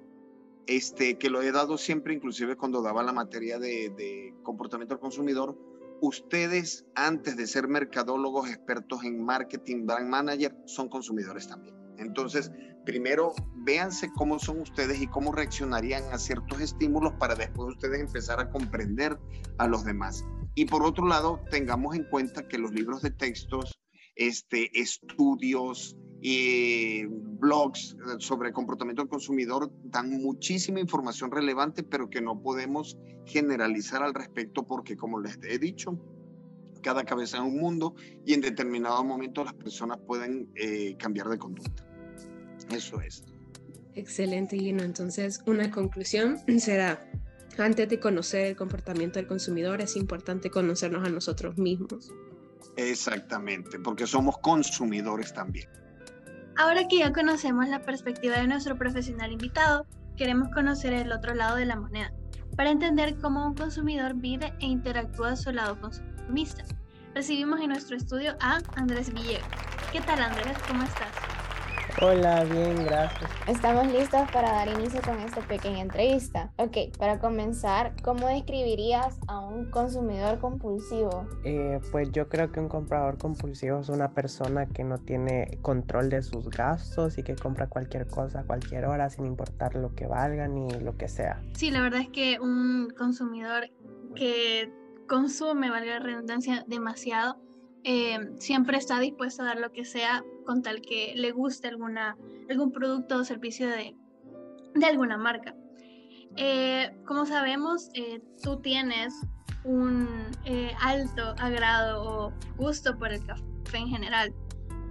este, 0.66 1.18
que 1.18 1.30
lo 1.30 1.42
he 1.42 1.52
dado 1.52 1.78
siempre, 1.78 2.14
inclusive 2.14 2.56
cuando 2.56 2.82
daba 2.82 3.02
la 3.02 3.12
materia 3.12 3.58
de, 3.58 3.90
de 3.90 4.34
comportamiento 4.42 4.94
del 4.94 5.00
consumidor, 5.00 5.56
ustedes, 6.00 6.86
antes 6.94 7.36
de 7.36 7.46
ser 7.46 7.68
mercadólogos 7.68 8.48
expertos 8.48 9.04
en 9.04 9.22
marketing, 9.22 9.86
brand 9.86 10.08
manager, 10.08 10.56
son 10.66 10.88
consumidores 10.88 11.48
también. 11.48 11.74
Entonces, 11.98 12.50
primero 12.84 13.34
véanse 13.56 14.10
cómo 14.16 14.38
son 14.38 14.60
ustedes 14.60 15.00
y 15.00 15.06
cómo 15.06 15.32
reaccionarían 15.32 16.02
a 16.12 16.18
ciertos 16.18 16.60
estímulos 16.60 17.12
para 17.18 17.34
después 17.34 17.74
ustedes 17.74 18.00
empezar 18.00 18.40
a 18.40 18.50
comprender 18.50 19.18
a 19.58 19.66
los 19.66 19.84
demás. 19.84 20.24
Y 20.54 20.64
por 20.64 20.82
otro 20.82 21.06
lado, 21.06 21.40
tengamos 21.50 21.94
en 21.94 22.04
cuenta 22.04 22.48
que 22.48 22.58
los 22.58 22.72
libros 22.72 23.02
de 23.02 23.10
textos, 23.10 23.78
este, 24.20 24.78
estudios 24.78 25.96
y 26.20 27.06
blogs 27.06 27.96
sobre 28.18 28.52
comportamiento 28.52 29.00
del 29.00 29.08
consumidor 29.08 29.72
dan 29.84 30.10
muchísima 30.10 30.78
información 30.78 31.30
relevante, 31.30 31.82
pero 31.82 32.10
que 32.10 32.20
no 32.20 32.42
podemos 32.42 32.98
generalizar 33.24 34.02
al 34.02 34.12
respecto 34.12 34.66
porque, 34.66 34.94
como 34.94 35.20
les 35.20 35.38
he 35.42 35.58
dicho, 35.58 35.98
cada 36.82 37.04
cabeza 37.04 37.38
es 37.38 37.44
un 37.44 37.58
mundo 37.58 37.94
y 38.26 38.34
en 38.34 38.42
determinado 38.42 39.02
momento 39.02 39.42
las 39.42 39.54
personas 39.54 39.96
pueden 40.06 40.50
eh, 40.54 40.96
cambiar 40.98 41.28
de 41.30 41.38
conducta. 41.38 41.86
Eso 42.70 43.00
es. 43.00 43.24
Excelente, 43.94 44.58
Gino. 44.58 44.82
Entonces, 44.82 45.40
una 45.46 45.70
conclusión 45.70 46.38
será, 46.58 47.10
antes 47.56 47.88
de 47.88 47.98
conocer 47.98 48.48
el 48.48 48.56
comportamiento 48.56 49.18
del 49.18 49.26
consumidor, 49.26 49.80
es 49.80 49.96
importante 49.96 50.50
conocernos 50.50 51.08
a 51.08 51.10
nosotros 51.10 51.56
mismos. 51.56 52.12
Exactamente, 52.76 53.78
porque 53.78 54.06
somos 54.06 54.38
consumidores 54.38 55.32
también. 55.32 55.68
Ahora 56.56 56.86
que 56.88 56.98
ya 56.98 57.12
conocemos 57.12 57.68
la 57.68 57.80
perspectiva 57.80 58.36
de 58.36 58.46
nuestro 58.46 58.76
profesional 58.76 59.32
invitado, 59.32 59.86
queremos 60.16 60.48
conocer 60.50 60.92
el 60.92 61.12
otro 61.12 61.34
lado 61.34 61.56
de 61.56 61.64
la 61.64 61.76
moneda, 61.76 62.12
para 62.56 62.70
entender 62.70 63.16
cómo 63.18 63.46
un 63.46 63.54
consumidor 63.54 64.14
vive 64.14 64.52
e 64.60 64.66
interactúa 64.66 65.32
a 65.32 65.36
su 65.36 65.52
lado 65.52 65.80
consumista. 65.80 66.64
Recibimos 67.14 67.60
en 67.60 67.70
nuestro 67.70 67.96
estudio 67.96 68.36
a 68.40 68.60
Andrés 68.76 69.12
Villegas. 69.12 69.48
¿Qué 69.92 70.00
tal 70.00 70.20
Andrés? 70.20 70.56
¿Cómo 70.68 70.82
estás? 70.82 71.19
Hola, 72.00 72.44
bien, 72.44 72.84
gracias. 72.84 73.30
Estamos 73.46 73.86
listos 73.88 74.22
para 74.32 74.52
dar 74.52 74.68
inicio 74.68 75.02
con 75.02 75.18
esta 75.20 75.40
pequeña 75.42 75.80
entrevista. 75.80 76.52
Ok, 76.56 76.96
para 76.98 77.18
comenzar, 77.18 77.94
¿cómo 78.02 78.28
describirías 78.28 79.18
a 79.26 79.40
un 79.40 79.70
consumidor 79.70 80.38
compulsivo? 80.38 81.26
Eh, 81.44 81.80
pues 81.90 82.10
yo 82.12 82.28
creo 82.28 82.52
que 82.52 82.60
un 82.60 82.68
comprador 82.68 83.18
compulsivo 83.18 83.80
es 83.80 83.88
una 83.88 84.12
persona 84.12 84.66
que 84.66 84.84
no 84.84 84.98
tiene 84.98 85.58
control 85.62 86.08
de 86.08 86.22
sus 86.22 86.48
gastos 86.48 87.18
y 87.18 87.22
que 87.22 87.34
compra 87.36 87.68
cualquier 87.68 88.06
cosa 88.06 88.40
a 88.40 88.44
cualquier 88.44 88.86
hora 88.86 89.10
sin 89.10 89.26
importar 89.26 89.74
lo 89.74 89.94
que 89.94 90.06
valga 90.06 90.48
ni 90.48 90.70
lo 90.80 90.96
que 90.96 91.08
sea. 91.08 91.42
Sí, 91.54 91.70
la 91.70 91.82
verdad 91.82 92.00
es 92.00 92.08
que 92.08 92.38
un 92.40 92.88
consumidor 92.96 93.68
que 94.14 94.72
consume, 95.08 95.70
valga 95.70 95.98
la 95.98 96.00
redundancia, 96.00 96.64
demasiado, 96.66 97.40
eh, 97.84 98.18
siempre 98.38 98.76
está 98.76 98.98
dispuesto 99.00 99.42
a 99.42 99.46
dar 99.46 99.58
lo 99.58 99.72
que 99.72 99.84
sea 99.84 100.24
con 100.44 100.62
tal 100.62 100.80
que 100.80 101.14
le 101.16 101.32
guste 101.32 101.68
alguna, 101.68 102.16
algún 102.48 102.72
producto 102.72 103.16
o 103.16 103.24
servicio 103.24 103.68
de, 103.68 103.96
de 104.74 104.86
alguna 104.86 105.16
marca. 105.16 105.54
Eh, 106.36 106.94
como 107.06 107.26
sabemos, 107.26 107.90
eh, 107.94 108.22
tú 108.42 108.60
tienes 108.60 109.14
un 109.64 110.08
alto 110.80 111.34
agrado 111.38 112.02
o 112.02 112.32
gusto 112.56 112.96
por 112.98 113.12
el 113.12 113.24
café 113.26 113.42
en 113.74 113.88
general, 113.88 114.34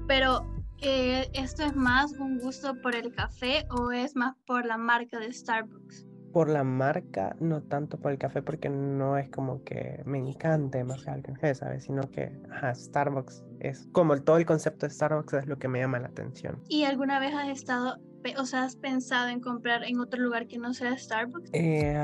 pero 0.07 0.45
¿esto 0.79 1.63
es 1.63 1.75
más 1.75 2.11
un 2.13 2.37
gusto 2.39 2.79
por 2.81 2.95
el 2.95 3.11
café 3.11 3.65
o 3.71 3.91
es 3.91 4.15
más 4.15 4.35
por 4.45 4.65
la 4.65 4.77
marca 4.77 5.19
de 5.19 5.33
Starbucks? 5.33 6.08
Por 6.31 6.49
la 6.49 6.63
marca, 6.63 7.35
no 7.39 7.61
tanto 7.61 7.97
por 7.97 8.11
el 8.11 8.17
café, 8.17 8.41
porque 8.41 8.69
no 8.69 9.17
es 9.17 9.29
como 9.29 9.63
que 9.63 10.01
me 10.05 10.19
encante 10.19 10.79
demasiado 10.79 11.17
el 11.17 11.23
café, 11.23 11.55
¿sabes? 11.55 11.83
Sino 11.83 12.01
que 12.11 12.31
Starbucks 12.73 13.43
es 13.59 13.87
como 13.91 14.19
todo 14.21 14.37
el 14.37 14.45
concepto 14.45 14.85
de 14.85 14.93
Starbucks 14.93 15.33
es 15.33 15.47
lo 15.47 15.57
que 15.57 15.67
me 15.67 15.79
llama 15.79 15.99
la 15.99 16.07
atención. 16.07 16.61
¿Y 16.67 16.83
alguna 16.83 17.19
vez 17.19 17.33
has 17.33 17.49
estado 17.49 17.97
o 18.37 18.45
sea, 18.45 18.63
has 18.63 18.75
pensado 18.75 19.29
en 19.29 19.39
comprar 19.39 19.83
en 19.83 19.99
otro 19.99 20.21
lugar 20.21 20.47
que 20.47 20.57
no 20.57 20.73
sea 20.73 20.97
Starbucks? 20.97 21.49
Eh, 21.53 21.97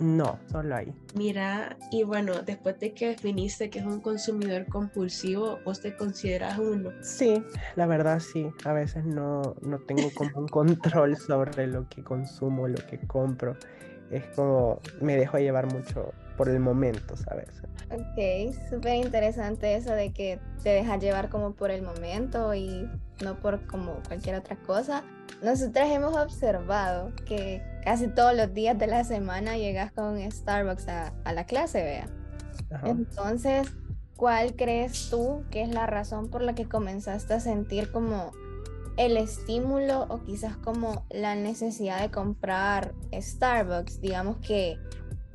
no, 0.00 0.38
solo 0.50 0.76
ahí. 0.76 0.94
Mira, 1.14 1.76
y 1.90 2.04
bueno, 2.04 2.42
después 2.42 2.78
de 2.78 2.94
que 2.94 3.08
definiste 3.08 3.70
que 3.70 3.80
es 3.80 3.84
un 3.84 4.00
consumidor 4.00 4.66
compulsivo, 4.66 5.58
¿vos 5.64 5.80
te 5.80 5.96
consideras 5.96 6.58
uno? 6.58 6.90
Sí, 7.02 7.42
la 7.76 7.86
verdad 7.86 8.20
sí. 8.20 8.48
A 8.64 8.72
veces 8.72 9.04
no, 9.04 9.56
no 9.62 9.78
tengo 9.80 10.10
como 10.14 10.40
un 10.40 10.48
control 10.48 11.16
sobre 11.16 11.66
lo 11.66 11.88
que 11.88 12.02
consumo, 12.02 12.68
lo 12.68 12.84
que 12.86 12.98
compro. 13.06 13.56
Es 14.10 14.24
como 14.34 14.80
me 15.00 15.16
dejo 15.16 15.38
llevar 15.38 15.66
mucho 15.66 16.12
por 16.38 16.48
el 16.48 16.60
momento, 16.60 17.16
¿sabes? 17.16 17.48
Ok, 17.90 18.54
súper 18.70 18.94
interesante 19.04 19.74
eso 19.74 19.92
de 19.92 20.12
que 20.12 20.38
te 20.62 20.70
dejas 20.70 21.02
llevar 21.02 21.28
como 21.28 21.54
por 21.54 21.70
el 21.70 21.82
momento 21.82 22.54
y 22.54 22.88
no 23.22 23.38
por 23.40 23.66
como 23.66 24.00
cualquier 24.06 24.36
otra 24.36 24.56
cosa. 24.56 25.02
Nosotras 25.42 25.90
hemos 25.90 26.16
observado 26.16 27.12
que 27.26 27.62
casi 27.84 28.08
todos 28.08 28.34
los 28.36 28.54
días 28.54 28.78
de 28.78 28.86
la 28.86 29.04
semana 29.04 29.56
llegas 29.56 29.92
con 29.92 30.18
Starbucks 30.18 30.88
a, 30.88 31.12
la 31.32 31.44
clase, 31.44 31.82
vea. 31.82 32.08
Entonces, 32.84 33.68
¿cuál 34.16 34.54
crees 34.54 35.10
tú 35.10 35.44
que 35.50 35.62
es 35.62 35.68
la 35.68 35.86
razón 35.86 36.30
por 36.30 36.42
la 36.42 36.54
que 36.54 36.68
comenzaste 36.68 37.34
a 37.34 37.40
sentir 37.40 37.90
como 37.90 38.32
el 38.96 39.16
estímulo 39.16 40.06
o 40.08 40.22
quizás 40.24 40.56
como 40.56 41.04
la 41.10 41.34
necesidad 41.34 42.00
de 42.00 42.10
comprar 42.10 42.94
Starbucks? 43.12 44.00
Digamos 44.00 44.38
que, 44.38 44.78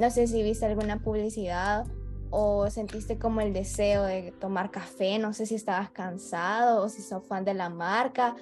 no 0.03 0.09
sé 0.09 0.27
si 0.27 0.43
viste 0.43 0.65
alguna 0.65 0.99
publicidad 0.99 1.85
o 2.29 2.69
sentiste 2.69 3.17
como 3.17 3.41
el 3.41 3.53
deseo 3.53 4.03
de 4.03 4.33
tomar 4.39 4.71
café, 4.71 5.19
no 5.19 5.33
sé 5.33 5.45
si 5.45 5.55
estabas 5.55 5.91
cansado 5.91 6.83
o 6.83 6.89
si 6.89 7.01
sos 7.01 7.25
fan 7.25 7.45
de 7.45 7.53
la 7.53 7.69
marca 7.69 8.35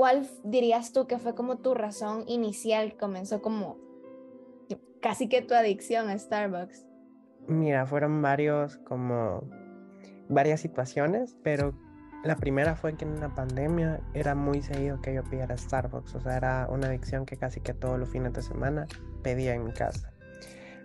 ¿cuál 0.00 0.26
dirías 0.44 0.94
tú 0.94 1.06
que 1.06 1.18
fue 1.18 1.34
como 1.34 1.58
tu 1.58 1.74
razón 1.74 2.24
inicial? 2.26 2.96
Comenzó 2.98 3.42
como 3.42 3.76
casi 5.02 5.28
que 5.28 5.42
tu 5.42 5.52
adicción 5.52 6.08
a 6.08 6.18
Starbucks. 6.18 6.86
Mira, 7.48 7.86
fueron 7.86 8.22
varios 8.22 8.78
como 8.78 9.42
varias 10.30 10.60
situaciones, 10.60 11.36
pero 11.42 11.74
la 12.24 12.36
primera 12.36 12.76
fue 12.76 12.96
que 12.96 13.04
en 13.04 13.20
la 13.20 13.34
pandemia 13.34 14.00
era 14.14 14.34
muy 14.34 14.62
seguido 14.62 15.00
que 15.02 15.12
yo 15.12 15.22
pidiera 15.24 15.56
Starbucks, 15.56 16.14
o 16.14 16.20
sea, 16.20 16.36
era 16.36 16.66
una 16.70 16.86
adicción 16.86 17.26
que 17.26 17.36
casi 17.36 17.60
que 17.60 17.74
todos 17.74 17.98
los 17.98 18.08
fines 18.08 18.32
de 18.32 18.40
semana 18.40 18.86
pedía 19.22 19.54
en 19.54 19.64
mi 19.64 19.72
casa. 19.72 20.09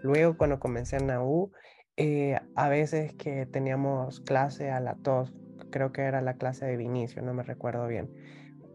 Luego 0.06 0.38
cuando 0.38 0.60
comencé 0.60 0.98
en 0.98 1.08
la 1.08 1.22
U, 1.22 1.52
eh, 1.98 2.40
a 2.56 2.70
veces 2.70 3.14
que 3.16 3.46
teníamos 3.46 4.22
clase 4.22 4.70
a 4.70 4.80
la 4.80 4.96
tos, 4.96 5.34
creo 5.72 5.92
que 5.92 6.02
era 6.02 6.22
la 6.22 6.36
clase 6.36 6.66
de 6.66 6.78
Vinicio, 6.78 7.22
no 7.22 7.34
me 7.34 7.44
recuerdo 7.44 7.88
bien 7.88 8.10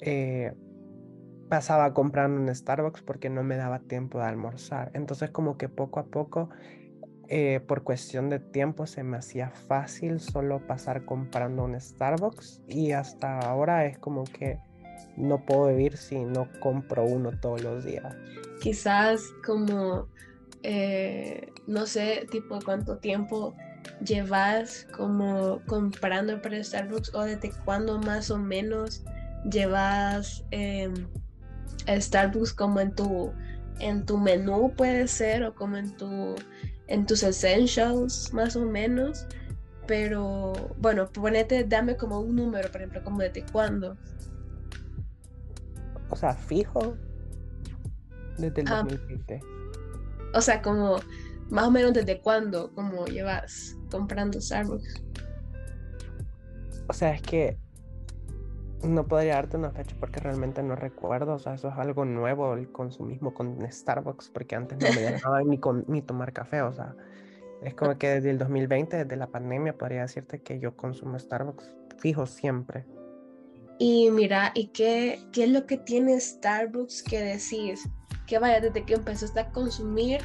eh, 0.00 0.52
pasaba 1.48 1.92
comprando 1.94 2.40
en 2.40 2.54
Starbucks 2.54 3.02
porque 3.02 3.28
no 3.28 3.42
me 3.42 3.56
daba 3.56 3.80
tiempo 3.80 4.18
de 4.18 4.24
almorzar. 4.24 4.90
Entonces 4.94 5.30
como 5.30 5.56
que 5.58 5.68
poco 5.68 6.00
a 6.00 6.04
poco, 6.04 6.50
eh, 7.28 7.60
por 7.66 7.82
cuestión 7.82 8.28
de 8.30 8.38
tiempo, 8.38 8.86
se 8.86 9.02
me 9.02 9.16
hacía 9.16 9.50
fácil 9.50 10.20
solo 10.20 10.66
pasar 10.66 11.04
comprando 11.04 11.64
un 11.64 11.80
Starbucks 11.80 12.62
y 12.68 12.92
hasta 12.92 13.40
ahora 13.40 13.86
es 13.86 13.98
como 13.98 14.24
que 14.24 14.58
no 15.16 15.44
puedo 15.44 15.68
vivir 15.68 15.96
si 15.96 16.24
no 16.24 16.48
compro 16.60 17.04
uno 17.04 17.32
todos 17.40 17.62
los 17.62 17.84
días. 17.84 18.16
Quizás 18.60 19.22
como, 19.44 20.08
eh, 20.62 21.52
no 21.66 21.86
sé, 21.86 22.26
tipo 22.30 22.58
cuánto 22.64 22.98
tiempo 22.98 23.54
llevas 24.04 24.86
como 24.96 25.60
comprando 25.66 26.40
para 26.42 26.62
Starbucks 26.62 27.14
o 27.14 27.22
desde 27.24 27.50
cuándo 27.64 27.98
más 27.98 28.30
o 28.30 28.38
menos 28.38 29.02
llevas 29.50 30.44
eh, 30.50 30.92
Starbucks 31.88 32.52
como 32.52 32.80
en 32.80 32.94
tu 32.94 33.32
en 33.78 34.04
tu 34.04 34.18
menú 34.18 34.72
puede 34.76 35.08
ser 35.08 35.42
o 35.44 35.54
como 35.54 35.78
en 35.78 35.96
tu 35.96 36.34
en 36.88 37.06
tus 37.06 37.22
essentials 37.22 38.32
más 38.34 38.54
o 38.54 38.66
menos 38.66 39.26
pero 39.90 40.52
bueno, 40.78 41.10
ponete, 41.10 41.64
dame 41.64 41.96
como 41.96 42.20
un 42.20 42.36
número, 42.36 42.70
por 42.70 42.80
ejemplo, 42.80 43.02
como 43.02 43.18
desde 43.18 43.44
cuándo. 43.50 43.96
O 46.10 46.14
sea, 46.14 46.32
fijo. 46.34 46.96
Desde 48.38 48.60
el 48.60 48.68
Ah. 48.68 48.84
2020. 48.84 49.40
O 50.34 50.40
sea, 50.40 50.62
como 50.62 50.96
más 51.50 51.66
o 51.66 51.70
menos 51.70 51.92
desde 51.92 52.20
cuándo, 52.20 52.72
como 52.74 53.06
llevas 53.06 53.76
comprando 53.90 54.40
Starbucks. 54.40 55.02
O 56.88 56.92
sea, 56.92 57.12
es 57.14 57.22
que 57.22 57.56
no 58.82 59.06
podría 59.06 59.34
darte 59.34 59.56
una 59.56 59.70
fecha 59.70 59.94
porque 60.00 60.20
realmente 60.20 60.62
no 60.62 60.74
recuerdo. 60.76 61.34
O 61.34 61.38
sea, 61.38 61.54
eso 61.54 61.68
es 61.68 61.74
algo 61.76 62.04
nuevo, 62.04 62.54
el 62.54 62.70
consumismo 62.70 63.34
con 63.34 63.58
Starbucks, 63.70 64.30
porque 64.30 64.56
antes 64.56 64.78
no 64.78 64.92
me 64.94 65.00
dejaba 65.02 65.42
ni, 65.42 65.58
con- 65.58 65.84
ni 65.88 66.02
tomar 66.02 66.32
café. 66.32 66.62
O 66.62 66.72
sea, 66.72 66.94
es 67.62 67.74
como 67.74 67.98
que 67.98 68.08
desde 68.08 68.30
el 68.30 68.38
2020, 68.38 68.96
desde 69.04 69.16
la 69.16 69.26
pandemia, 69.26 69.76
podría 69.76 70.02
decirte 70.02 70.40
que 70.40 70.58
yo 70.60 70.76
consumo 70.76 71.18
Starbucks 71.18 71.74
fijo 71.98 72.26
siempre. 72.26 72.86
Y 73.78 74.10
mira, 74.10 74.52
¿y 74.54 74.68
qué, 74.68 75.18
qué 75.32 75.44
es 75.44 75.50
lo 75.50 75.66
que 75.66 75.76
tiene 75.78 76.18
Starbucks 76.18 77.02
que 77.02 77.20
decís? 77.20 77.88
Que 78.30 78.38
vaya, 78.38 78.60
desde 78.60 78.84
que 78.84 78.94
empezaste 78.94 79.40
a 79.40 79.50
consumir, 79.50 80.20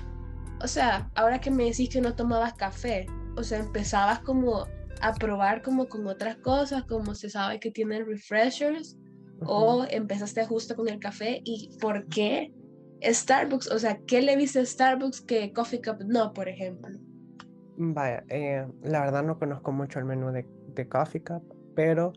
o 0.62 0.68
sea, 0.68 1.10
ahora 1.15 1.41
que 1.41 1.50
me 1.50 1.63
decís 1.63 1.89
que 1.89 2.02
no 2.02 2.15
tomabas 2.15 2.54
café, 2.54 3.08
o 3.36 3.41
sea, 3.41 3.58
empezabas 3.58 4.20
como 4.20 4.68
a 5.02 5.13
probar 5.15 5.63
como 5.63 5.88
con 5.88 6.06
otras 6.06 6.36
cosas, 6.36 6.84
como 6.84 7.15
se 7.15 7.32
sabe 7.32 7.60
que 7.60 7.72
tienen 7.72 8.06
refreshers, 8.06 8.96
o 9.41 9.88
empezaste 9.89 10.46
justo 10.46 10.76
con 10.76 10.88
el 10.88 11.00
café, 11.00 11.41
¿y 11.46 11.76
por 11.82 12.06
qué 12.06 12.54
Starbucks? 13.02 13.72
O 13.72 13.80
sea, 13.80 13.98
¿qué 14.06 14.22
le 14.22 14.36
viste 14.36 14.60
a 14.60 14.65
Starbucks 14.68 15.22
que 15.22 15.52
Coffee 15.52 15.82
Cup 15.82 16.06
no, 16.06 16.32
por 16.32 16.48
ejemplo? 16.48 17.00
Vaya, 17.78 18.24
eh, 18.30 18.68
la 18.84 19.02
verdad 19.02 19.24
no 19.24 19.39
conozco 19.39 19.72
mucho 19.72 19.98
el 19.98 20.06
menú 20.06 20.32
de, 20.32 20.46
de 20.76 20.88
Coffee 20.88 21.24
Cup, 21.24 21.44
pero 21.76 22.13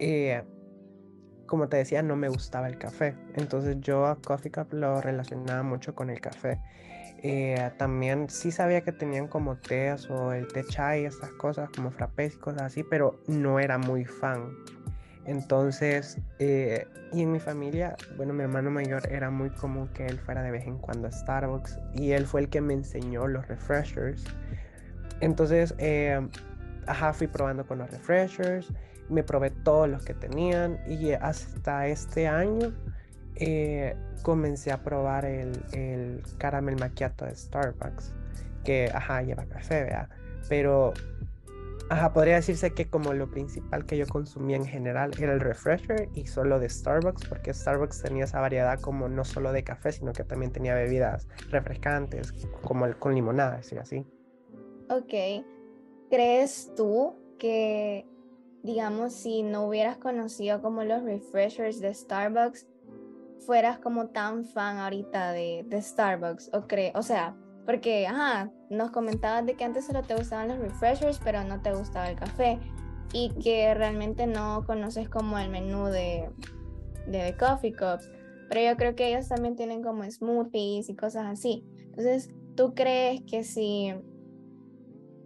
eh, 0.00 0.42
como 1.50 1.68
te 1.68 1.78
decía, 1.78 2.00
no 2.00 2.14
me 2.14 2.28
gustaba 2.28 2.68
el 2.68 2.78
café. 2.78 3.16
Entonces 3.34 3.78
yo 3.80 4.06
a 4.06 4.14
Coffee 4.14 4.52
Cup 4.52 4.68
lo 4.70 5.00
relacionaba 5.00 5.64
mucho 5.64 5.96
con 5.96 6.08
el 6.08 6.20
café. 6.20 6.60
Eh, 7.24 7.72
también 7.76 8.30
sí 8.30 8.52
sabía 8.52 8.82
que 8.82 8.92
tenían 8.92 9.26
como 9.26 9.56
tés 9.56 10.08
o 10.10 10.32
el 10.32 10.46
té 10.46 10.62
chai, 10.62 11.06
estas 11.06 11.32
cosas 11.32 11.68
como 11.74 11.90
frappés 11.90 12.34
y 12.36 12.38
cosas 12.38 12.62
así, 12.62 12.84
pero 12.84 13.18
no 13.26 13.58
era 13.58 13.78
muy 13.78 14.04
fan. 14.04 14.54
Entonces, 15.24 16.18
eh, 16.38 16.86
y 17.12 17.22
en 17.22 17.32
mi 17.32 17.40
familia, 17.40 17.96
bueno, 18.16 18.32
mi 18.32 18.44
hermano 18.44 18.70
mayor 18.70 19.12
era 19.12 19.28
muy 19.28 19.50
común 19.50 19.88
que 19.88 20.06
él 20.06 20.20
fuera 20.20 20.44
de 20.44 20.52
vez 20.52 20.68
en 20.68 20.78
cuando 20.78 21.08
a 21.08 21.10
Starbucks 21.10 21.80
y 21.94 22.12
él 22.12 22.26
fue 22.26 22.42
el 22.42 22.48
que 22.48 22.60
me 22.60 22.74
enseñó 22.74 23.26
los 23.26 23.48
refreshers. 23.48 24.22
Entonces, 25.20 25.74
eh, 25.78 26.20
ajá, 26.86 27.12
fui 27.12 27.26
probando 27.26 27.66
con 27.66 27.78
los 27.78 27.90
refreshers, 27.90 28.72
me 29.10 29.22
probé 29.22 29.50
todos 29.50 29.88
los 29.88 30.04
que 30.04 30.14
tenían 30.14 30.78
y 30.88 31.12
hasta 31.12 31.86
este 31.88 32.28
año 32.28 32.72
eh, 33.36 33.96
comencé 34.22 34.72
a 34.72 34.82
probar 34.82 35.24
el, 35.24 35.62
el 35.72 36.22
caramel 36.38 36.76
macchiato 36.76 37.24
de 37.24 37.34
Starbucks, 37.34 38.12
que, 38.64 38.90
ajá, 38.92 39.22
lleva 39.22 39.46
café, 39.46 39.84
vea, 39.84 40.08
pero, 40.48 40.92
ajá, 41.88 42.12
podría 42.12 42.34
decirse 42.34 42.72
que 42.72 42.86
como 42.86 43.12
lo 43.14 43.30
principal 43.30 43.86
que 43.86 43.96
yo 43.96 44.06
consumía 44.06 44.56
en 44.56 44.66
general 44.66 45.12
era 45.18 45.32
el 45.32 45.40
refresher 45.40 46.08
y 46.14 46.26
solo 46.26 46.58
de 46.58 46.68
Starbucks, 46.68 47.26
porque 47.26 47.54
Starbucks 47.54 48.02
tenía 48.02 48.24
esa 48.24 48.40
variedad 48.40 48.78
como 48.80 49.08
no 49.08 49.24
solo 49.24 49.52
de 49.52 49.64
café, 49.64 49.92
sino 49.92 50.12
que 50.12 50.24
también 50.24 50.52
tenía 50.52 50.74
bebidas 50.74 51.28
refrescantes, 51.50 52.32
como 52.62 52.86
el 52.86 52.96
con 52.96 53.14
limonada, 53.14 53.60
y 53.70 53.76
así. 53.76 54.06
Ok. 54.90 55.44
¿Crees 56.10 56.72
tú 56.76 57.14
que, 57.38 58.04
digamos, 58.62 59.12
si 59.12 59.42
no 59.42 59.66
hubieras 59.66 59.98
conocido 59.98 60.60
como 60.60 60.84
los 60.84 61.02
refreshers 61.02 61.80
de 61.80 61.94
Starbucks, 61.94 62.66
fueras 63.46 63.78
como 63.78 64.08
tan 64.08 64.44
fan 64.44 64.78
ahorita 64.78 65.32
de, 65.32 65.64
de 65.66 65.82
Starbucks? 65.82 66.50
¿O, 66.52 66.66
cree, 66.66 66.92
o 66.94 67.02
sea, 67.02 67.36
porque, 67.66 68.06
ajá, 68.06 68.50
nos 68.68 68.90
comentabas 68.90 69.46
de 69.46 69.54
que 69.54 69.64
antes 69.64 69.86
solo 69.86 70.02
te 70.02 70.14
gustaban 70.14 70.48
los 70.48 70.58
refreshers, 70.58 71.20
pero 71.22 71.44
no 71.44 71.60
te 71.60 71.72
gustaba 71.72 72.10
el 72.10 72.16
café. 72.16 72.58
Y 73.12 73.30
que 73.42 73.74
realmente 73.74 74.26
no 74.26 74.64
conoces 74.66 75.08
como 75.08 75.38
el 75.38 75.50
menú 75.50 75.86
de, 75.86 76.30
de 77.06 77.36
Coffee 77.36 77.72
Cup. 77.72 78.00
Pero 78.48 78.60
yo 78.70 78.76
creo 78.76 78.94
que 78.94 79.08
ellos 79.08 79.28
también 79.28 79.56
tienen 79.56 79.82
como 79.82 80.02
smoothies 80.08 80.88
y 80.88 80.96
cosas 80.96 81.26
así. 81.26 81.64
Entonces, 81.78 82.30
¿tú 82.56 82.74
crees 82.74 83.22
que 83.22 83.44
si 83.44 83.94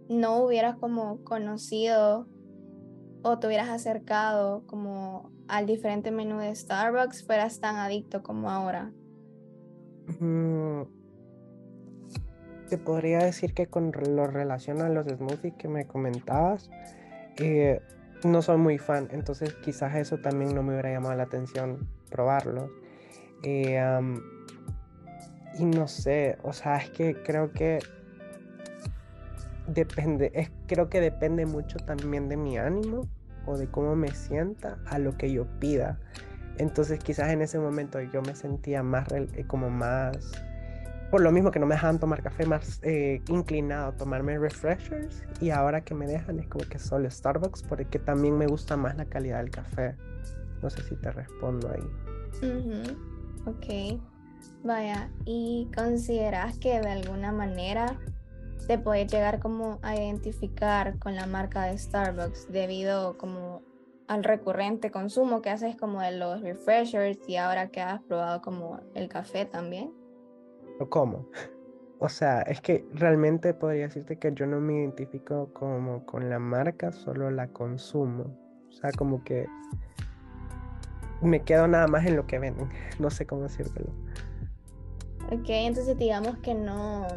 no 0.09 0.43
hubieras 0.43 0.75
como 0.77 1.23
conocido 1.23 2.27
o 3.27 3.39
te 3.39 3.47
hubieras 3.47 3.69
acercado 3.69 4.67
como 4.67 5.31
al 5.47 5.65
diferente 5.65 6.11
menú 6.11 6.37
de 6.37 6.55
Starbucks, 6.55 7.25
fueras 7.25 7.59
tan 7.59 7.75
adicto 7.77 8.21
como 8.21 8.51
ahora? 8.51 8.91
Mm, 10.19 10.83
te 12.69 12.77
podría 12.77 13.17
decir 13.17 13.55
que 13.55 13.65
con 13.65 13.91
lo 13.91 14.27
relaciona 14.27 14.85
a 14.85 14.89
los 14.89 15.07
smoothies 15.07 15.55
que 15.55 15.67
me 15.67 15.87
comentabas, 15.87 16.69
no 18.23 18.43
soy 18.43 18.57
muy 18.57 18.77
fan, 18.77 19.07
entonces 19.11 19.55
quizás 19.55 19.95
eso 19.95 20.19
también 20.19 20.53
no 20.53 20.61
me 20.61 20.73
hubiera 20.73 20.91
llamado 20.91 21.15
la 21.15 21.23
atención 21.23 21.89
probarlos. 22.11 22.69
Eh, 23.41 23.81
y 25.57 25.65
no 25.65 25.87
sé, 25.87 26.37
o 26.43 26.53
sea, 26.53 26.77
es 26.77 26.91
que 26.91 27.23
creo 27.23 27.51
que 27.51 27.79
depende, 29.67 30.51
creo 30.67 30.89
que 30.91 31.01
depende 31.01 31.47
mucho 31.47 31.79
también 31.79 32.29
de 32.29 32.37
mi 32.37 32.59
ánimo 32.59 33.01
o 33.45 33.57
de 33.57 33.67
cómo 33.67 33.95
me 33.95 34.09
sienta 34.13 34.77
a 34.85 34.99
lo 34.99 35.17
que 35.17 35.31
yo 35.31 35.45
pida. 35.59 35.99
Entonces 36.57 36.99
quizás 36.99 37.29
en 37.29 37.41
ese 37.41 37.59
momento 37.59 37.99
yo 38.01 38.21
me 38.21 38.35
sentía 38.35 38.81
más 38.83 39.11
eh, 39.11 39.45
como 39.47 39.69
más, 39.69 40.31
por 41.11 41.21
lo 41.21 41.31
mismo 41.31 41.51
que 41.51 41.59
no 41.59 41.65
me 41.65 41.75
dejaban 41.75 41.99
tomar 41.99 42.23
café, 42.23 42.45
más 42.45 42.79
eh, 42.83 43.21
inclinado 43.27 43.87
a 43.89 43.91
tomarme 43.91 44.37
refreshers 44.39 45.23
y 45.41 45.49
ahora 45.49 45.81
que 45.81 45.93
me 45.93 46.07
dejan 46.07 46.39
es 46.39 46.47
como 46.47 46.65
que 46.65 46.79
solo 46.79 47.09
Starbucks 47.09 47.63
porque 47.63 47.99
también 47.99 48.37
me 48.37 48.47
gusta 48.47 48.77
más 48.77 48.95
la 48.95 49.05
calidad 49.05 49.39
del 49.39 49.51
café. 49.51 49.95
No 50.61 50.69
sé 50.69 50.81
si 50.83 50.95
te 50.95 51.11
respondo 51.11 51.69
ahí. 51.71 52.47
Ujú, 52.49 52.97
Ok, 53.47 53.99
vaya, 54.63 55.09
¿y 55.25 55.69
consideras 55.75 56.57
que 56.57 56.79
de 56.79 56.89
alguna 56.89 57.31
manera 57.31 57.99
te 58.67 58.77
puedes 58.77 59.11
llegar 59.11 59.39
como 59.39 59.79
a 59.81 59.95
identificar 59.95 60.97
con 60.99 61.15
la 61.15 61.27
marca 61.27 61.65
de 61.65 61.77
Starbucks 61.77 62.51
debido 62.51 63.17
como 63.17 63.61
al 64.07 64.23
recurrente 64.23 64.91
consumo 64.91 65.41
que 65.41 65.49
haces 65.49 65.75
como 65.75 66.01
de 66.01 66.11
los 66.11 66.41
refreshers 66.41 67.17
y 67.27 67.37
ahora 67.37 67.69
que 67.69 67.81
has 67.81 68.01
probado 68.03 68.41
como 68.41 68.79
el 68.93 69.09
café 69.09 69.45
también? 69.45 69.91
¿O 70.79 70.89
cómo? 70.89 71.27
O 71.99 72.09
sea, 72.09 72.41
es 72.41 72.59
que 72.61 72.85
realmente 72.93 73.53
podría 73.53 73.83
decirte 73.83 74.17
que 74.17 74.33
yo 74.33 74.45
no 74.45 74.59
me 74.59 74.79
identifico 74.79 75.49
como 75.53 76.05
con 76.05 76.29
la 76.29 76.39
marca, 76.39 76.91
solo 76.91 77.31
la 77.31 77.47
consumo. 77.47 78.37
O 78.69 78.71
sea, 78.71 78.91
como 78.91 79.23
que 79.23 79.47
me 81.21 81.41
quedo 81.43 81.67
nada 81.67 81.87
más 81.87 82.05
en 82.05 82.15
lo 82.15 82.27
que 82.27 82.39
venden. 82.39 82.69
No 82.99 83.09
sé 83.09 83.25
cómo 83.25 83.43
decírtelo. 83.43 83.89
Ok, 85.31 85.45
entonces 85.47 85.97
digamos 85.97 86.37
que 86.39 86.53
no. 86.53 87.07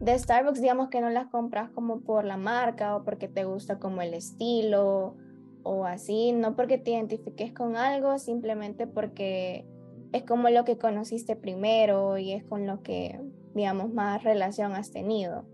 De 0.00 0.18
Starbucks, 0.18 0.62
digamos 0.62 0.88
que 0.88 1.02
no 1.02 1.10
las 1.10 1.26
compras 1.26 1.70
como 1.70 2.00
por 2.00 2.24
la 2.24 2.38
marca 2.38 2.96
o 2.96 3.04
porque 3.04 3.28
te 3.28 3.44
gusta 3.44 3.78
como 3.78 4.00
el 4.00 4.14
estilo 4.14 5.14
o 5.62 5.84
así, 5.84 6.32
no 6.32 6.56
porque 6.56 6.78
te 6.78 6.92
identifiques 6.92 7.52
con 7.52 7.76
algo, 7.76 8.18
simplemente 8.18 8.86
porque 8.86 9.66
es 10.12 10.22
como 10.24 10.48
lo 10.48 10.64
que 10.64 10.78
conociste 10.78 11.36
primero 11.36 12.16
y 12.16 12.32
es 12.32 12.44
con 12.44 12.66
lo 12.66 12.82
que, 12.82 13.20
digamos, 13.54 13.92
más 13.92 14.24
relación 14.24 14.72
has 14.72 14.90
tenido. 14.90 15.44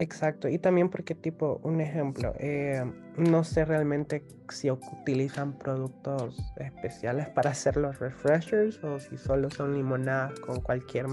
Exacto, 0.00 0.48
y 0.48 0.58
también 0.58 0.90
porque 0.90 1.14
tipo, 1.14 1.60
un 1.62 1.80
ejemplo, 1.80 2.34
eh, 2.40 2.82
no 3.16 3.44
sé 3.44 3.64
realmente 3.64 4.24
si 4.48 4.72
utilizan 4.72 5.56
productos 5.56 6.52
especiales 6.56 7.28
para 7.28 7.50
hacer 7.50 7.76
los 7.76 8.00
refreshers 8.00 8.82
o 8.82 8.98
si 8.98 9.16
solo 9.16 9.50
son 9.50 9.74
limonadas 9.74 10.38
con 10.40 10.60
cualquier 10.62 11.06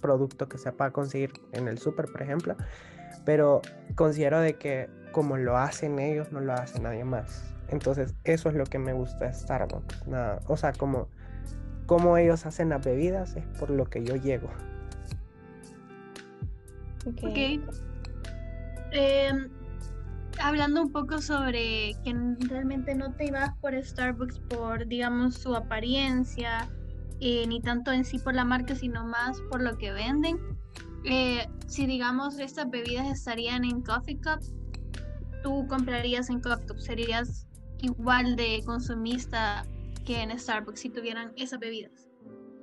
producto 0.00 0.48
que 0.48 0.58
se 0.58 0.72
pueda 0.72 0.90
conseguir 0.90 1.32
en 1.52 1.68
el 1.68 1.78
súper, 1.78 2.06
por 2.06 2.22
ejemplo, 2.22 2.56
pero 3.24 3.62
considero 3.94 4.40
de 4.40 4.54
que 4.54 4.88
como 5.12 5.36
lo 5.36 5.56
hacen 5.56 5.98
ellos, 5.98 6.30
no 6.32 6.40
lo 6.40 6.52
hace 6.52 6.80
nadie 6.80 7.04
más. 7.04 7.44
Entonces, 7.68 8.14
eso 8.24 8.48
es 8.48 8.54
lo 8.54 8.64
que 8.64 8.78
me 8.78 8.92
gusta 8.92 9.26
de 9.26 9.32
Starbucks. 9.32 10.06
Nada, 10.06 10.40
o 10.46 10.56
sea, 10.56 10.72
como, 10.72 11.08
como 11.86 12.16
ellos 12.16 12.46
hacen 12.46 12.70
las 12.70 12.84
bebidas 12.84 13.36
es 13.36 13.44
por 13.58 13.70
lo 13.70 13.84
que 13.84 14.04
yo 14.04 14.16
llego. 14.16 14.48
Ok. 17.06 17.22
Ok. 17.24 17.38
Em, 18.92 19.48
hablando 20.42 20.82
un 20.82 20.92
poco 20.92 21.20
sobre 21.20 21.94
que 22.04 22.14
realmente 22.48 22.94
no 22.94 23.12
te 23.12 23.26
ibas 23.26 23.56
por 23.58 23.74
Starbucks 23.74 24.40
por, 24.40 24.86
digamos, 24.86 25.34
su 25.34 25.54
apariencia, 25.54 26.68
eh, 27.20 27.46
ni 27.46 27.60
tanto 27.60 27.92
en 27.92 28.04
sí 28.04 28.18
por 28.18 28.34
la 28.34 28.44
marca, 28.44 28.74
sino 28.74 29.04
más 29.04 29.40
por 29.50 29.62
lo 29.62 29.76
que 29.76 29.92
venden. 29.92 30.38
eh, 31.04 31.46
si 31.66 31.86
digamos 31.86 32.38
estas 32.38 32.68
bebidas 32.68 33.06
estarían 33.08 33.64
en 33.64 33.80
Coffee 33.82 34.20
Cup, 34.20 34.40
tú 35.42 35.66
comprarías 35.68 36.28
en 36.30 36.40
Coffee 36.40 36.66
Cup, 36.66 36.78
serías 36.78 37.46
igual 37.80 38.36
de 38.36 38.62
consumista 38.66 39.64
que 40.04 40.20
en 40.20 40.38
Starbucks 40.38 40.80
si 40.80 40.90
tuvieran 40.90 41.32
esas 41.36 41.58
bebidas. 41.58 42.08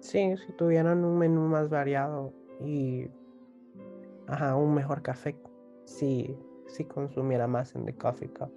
Sí, 0.02 0.36
si 0.46 0.54
tuvieran 0.54 1.04
un 1.04 1.18
menú 1.18 1.48
más 1.48 1.70
variado 1.70 2.34
y 2.64 3.08
ajá, 4.28 4.56
un 4.56 4.74
mejor 4.74 5.02
café, 5.02 5.36
sí, 5.86 6.36
sí 6.68 6.84
consumiera 6.86 7.48
más 7.48 7.76
en 7.76 7.86
The 7.86 7.96
Coffee 7.96 8.30
Cup. 8.30 8.52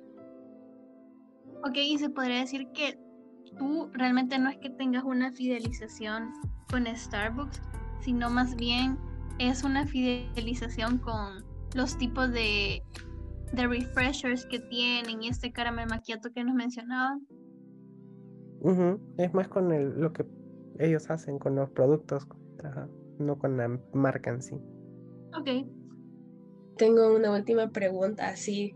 Ok, 1.64 1.76
y 1.76 1.98
se 1.98 2.10
podría 2.10 2.40
decir 2.40 2.68
que 2.72 2.98
tú 3.58 3.90
realmente 3.92 4.38
no 4.38 4.48
es 4.50 4.58
que 4.58 4.70
tengas 4.70 5.04
una 5.04 5.32
fidelización 5.32 6.32
con 6.70 6.86
Starbucks, 6.86 7.60
sino 8.00 8.30
más 8.30 8.56
bien 8.56 8.98
es 9.38 9.64
una 9.64 9.86
fidelización 9.86 10.98
con 10.98 11.44
los 11.74 11.96
tipos 11.96 12.30
de, 12.30 12.82
de 13.52 13.66
refreshers 13.66 14.44
que 14.46 14.60
tienen 14.60 15.22
y 15.22 15.28
este 15.28 15.52
caramel 15.52 15.88
macchiato 15.88 16.30
que 16.32 16.44
nos 16.44 16.54
mencionaban. 16.54 17.26
Es 19.16 19.32
más 19.32 19.48
con 19.48 19.72
el, 19.72 19.98
lo 19.98 20.12
que 20.12 20.26
ellos 20.78 21.10
hacen 21.10 21.38
con 21.38 21.54
los 21.54 21.70
productos, 21.70 22.26
no 23.18 23.38
con 23.38 23.56
la 23.56 23.80
marca 23.94 24.30
en 24.30 24.42
sí. 24.42 24.56
Ok. 25.38 25.66
Tengo 26.76 27.14
una 27.14 27.32
última 27.32 27.70
pregunta, 27.70 28.28
así. 28.28 28.74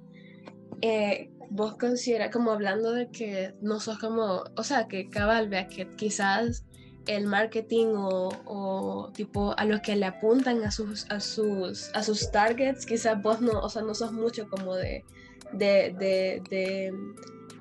Eh, 0.81 1.31
¿Vos 1.55 1.77
consideras, 1.77 2.33
como 2.33 2.51
hablando 2.51 2.91
de 2.91 3.11
que 3.11 3.55
no 3.61 3.79
sos 3.79 4.01
como, 4.01 4.43
o 4.57 4.65
sea, 4.65 4.89
que 4.89 5.09
cabal, 5.09 5.49
vea 5.49 5.69
que 5.69 5.87
quizás 5.87 6.65
el 7.07 7.27
marketing 7.27 7.95
o, 7.95 9.13
tipo 9.15 9.55
a 9.57 9.65
los 9.65 9.81
que 9.81 9.95
le 9.95 10.07
apuntan 10.07 10.65
a 10.65 10.73
sus, 10.73 11.09
a 11.13 11.21
sus, 11.21 11.95
a 11.95 12.03
sus 12.03 12.33
targets, 12.33 12.85
quizás 12.85 13.23
vos 13.23 13.41
no, 13.41 13.61
o 13.61 13.69
sea, 13.69 13.83
no 13.83 13.95
sos 13.95 14.11
mucho 14.11 14.49
como 14.49 14.75
de, 14.75 15.05
de, 15.53 15.95
de, 16.01 16.93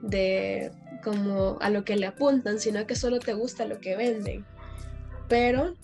de 0.02 0.72
como 1.04 1.60
a 1.62 1.70
lo 1.70 1.86
que 1.86 1.96
le 1.96 2.08
apuntan, 2.08 2.60
sino 2.60 2.88
que 2.88 2.96
solo 2.96 3.20
te 3.20 3.36
gusta 3.36 3.66
lo 3.66 3.80
que 3.80 3.96
venden. 3.96 4.44
Pero 5.30 5.76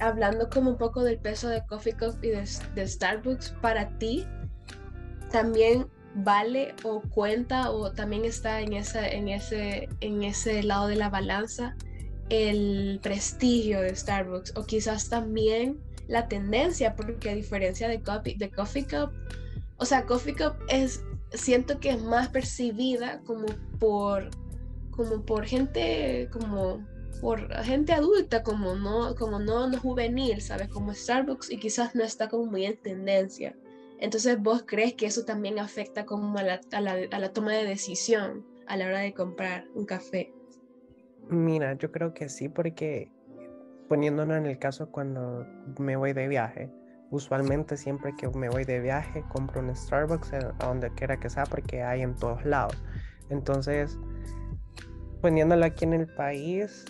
hablando 0.00 0.50
como 0.50 0.70
un 0.70 0.76
poco 0.76 1.04
del 1.04 1.20
peso 1.20 1.48
de 1.48 1.64
Coffee 1.66 1.92
Cup 1.92 2.18
y 2.22 2.30
de, 2.30 2.88
Starbucks, 2.88 3.54
para 3.62 3.96
ti 3.98 4.26
también 5.30 5.86
vale 6.16 6.74
o 6.82 7.02
cuenta 7.02 7.70
o 7.70 7.92
también 7.92 8.24
está 8.24 8.60
en, 8.60 8.72
en, 8.72 9.28
ese, 9.28 9.88
en 10.00 10.22
ese 10.22 10.62
lado 10.62 10.88
de 10.88 10.96
la 10.96 11.10
balanza 11.10 11.76
el 12.28 12.98
prestigio 13.02 13.80
de 13.80 13.94
Starbucks 13.94 14.54
o 14.56 14.64
quizás 14.64 15.08
también 15.08 15.78
la 16.08 16.28
tendencia, 16.28 16.94
porque 16.94 17.30
a 17.30 17.34
diferencia 17.34 17.88
de 17.88 18.00
Coffee, 18.00 18.36
de 18.36 18.50
Coffee 18.50 18.84
Cup, 18.84 19.12
o 19.76 19.84
sea, 19.84 20.06
Coffee 20.06 20.34
Cup 20.34 20.54
es, 20.68 21.02
siento 21.32 21.78
que 21.80 21.90
es 21.90 22.02
más 22.02 22.28
percibida 22.28 23.20
como 23.24 23.46
por, 23.78 24.30
como 24.90 25.22
por 25.24 25.44
gente, 25.44 26.28
como 26.32 26.84
por 27.20 27.52
gente 27.64 27.92
adulta, 27.92 28.42
como 28.42 28.74
no, 28.74 29.14
como 29.16 29.38
no, 29.38 29.68
no 29.68 29.78
juvenil, 29.78 30.40
¿sabes? 30.40 30.68
Como 30.68 30.94
Starbucks 30.94 31.50
y 31.50 31.58
quizás 31.58 31.94
no 31.94 32.04
está 32.04 32.28
como 32.28 32.46
muy 32.46 32.64
en 32.64 32.76
tendencia. 32.80 33.56
Entonces, 33.98 34.40
¿vos 34.40 34.64
crees 34.66 34.94
que 34.94 35.06
eso 35.06 35.24
también 35.24 35.58
afecta 35.58 36.04
como 36.04 36.38
a 36.38 36.42
la, 36.42 36.60
a 36.72 36.80
la, 36.80 36.96
a 37.10 37.18
la 37.18 37.32
toma 37.32 37.52
de 37.52 37.64
decisión 37.64 38.44
a 38.66 38.76
la 38.76 38.86
hora 38.86 38.98
de 39.00 39.14
comprar 39.14 39.66
un 39.74 39.86
café? 39.86 40.32
Mira, 41.28 41.74
yo 41.74 41.90
creo 41.90 42.14
que 42.14 42.28
sí, 42.28 42.48
porque 42.48 43.10
poniéndonos 43.88 44.36
en 44.36 44.46
el 44.46 44.58
caso 44.58 44.90
cuando 44.90 45.46
me 45.78 45.96
voy 45.96 46.12
de 46.12 46.28
viaje, 46.28 46.70
usualmente 47.10 47.76
siempre 47.76 48.14
que 48.16 48.28
me 48.28 48.48
voy 48.48 48.64
de 48.64 48.80
viaje 48.80 49.24
compro 49.32 49.60
un 49.60 49.74
Starbucks 49.74 50.32
a 50.34 50.66
donde 50.66 50.90
quiera 50.94 51.18
que 51.18 51.30
sea 51.30 51.44
porque 51.44 51.82
hay 51.82 52.02
en 52.02 52.14
todos 52.14 52.44
lados. 52.44 52.76
Entonces, 53.30 53.98
poniéndolo 55.20 55.64
aquí 55.64 55.84
en 55.84 55.94
el 55.94 56.06
país, 56.06 56.84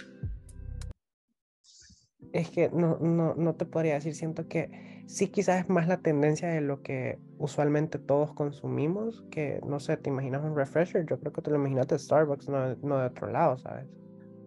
es 2.33 2.51
que 2.51 2.71
no, 2.71 2.99
no, 2.99 3.35
no 3.35 3.55
te 3.55 3.65
podría 3.65 3.95
decir, 3.95 4.15
siento 4.15 4.49
que 4.49 4.96
sí 5.07 5.29
quizás 5.29 5.65
es 5.65 5.69
más 5.69 5.89
la 5.89 5.99
tendencia 5.99 6.49
de 6.49 6.61
lo 6.61 6.83
que 6.83 7.19
usualmente 7.39 7.99
todos 7.99 8.33
consumimos, 8.33 9.25
que 9.31 9.61
no 9.67 9.81
sé, 9.81 9.97
te 9.97 10.11
imaginas 10.11 10.43
un 10.45 10.57
refresher, 10.57 11.07
yo 11.07 11.19
creo 11.19 11.33
que 11.33 11.43
te 11.43 11.51
lo 11.51 11.57
imaginas 11.57 11.87
de 11.89 11.99
Starbucks, 11.99 12.49
no, 12.49 12.99
de 12.99 13.07
otro 13.07 13.31
lado, 13.31 13.59
¿sabes? 13.59 13.87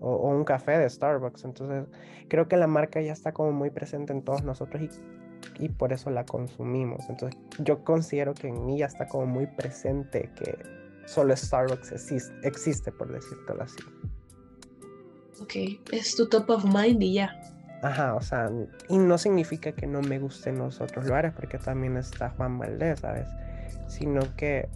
o, 0.01 0.29
un 0.29 0.43
café 0.43 0.77
de 0.77 0.89
Starbucks. 0.89 1.43
Entonces, 1.45 1.85
creo 2.27 2.47
que 2.47 2.57
la 2.57 2.67
marca 2.67 3.01
ya 3.01 3.13
está 3.13 3.33
como 3.33 3.51
muy 3.51 3.69
presente 3.69 4.13
en 4.13 4.23
todos 4.23 4.43
nosotros 4.43 4.81
y, 5.59 5.69
por 5.69 5.93
eso 5.93 6.09
la 6.09 6.25
consumimos. 6.25 7.09
Entonces, 7.09 7.39
yo 7.59 7.83
considero 7.83 8.33
que 8.33 8.47
en 8.47 8.65
mí 8.65 8.79
ya 8.79 8.85
está 8.85 9.07
como 9.07 9.25
muy 9.25 9.47
presente 9.47 10.29
que 10.35 10.57
solo 11.05 11.35
Starbucks 11.35 11.91
existe, 11.91 12.33
existe 12.43 12.91
por 12.91 13.11
decírtelo 13.11 13.63
así. 13.63 13.79
Ok, 15.41 15.55
es 15.91 16.15
tu 16.15 16.27
top 16.27 16.49
of 16.49 16.65
mind 16.65 17.01
y 17.01 17.13
ya. 17.13 17.58
Ajá, 17.81 18.15
o 18.15 18.21
sea, 18.21 18.49
y 18.89 18.97
no 18.97 19.17
significa 19.17 19.71
que 19.71 19.87
no 19.87 20.01
me 20.01 20.19
gusten 20.19 20.57
los 20.57 20.81
otros 20.81 21.05
lugares, 21.05 21.33
porque 21.33 21.57
también 21.57 21.95
está 21.97 22.29
Juan 22.31 22.59
Valdés, 22.59 22.99
¿sabes? 22.99 23.27
Sino 23.87 24.21
que 24.35 24.69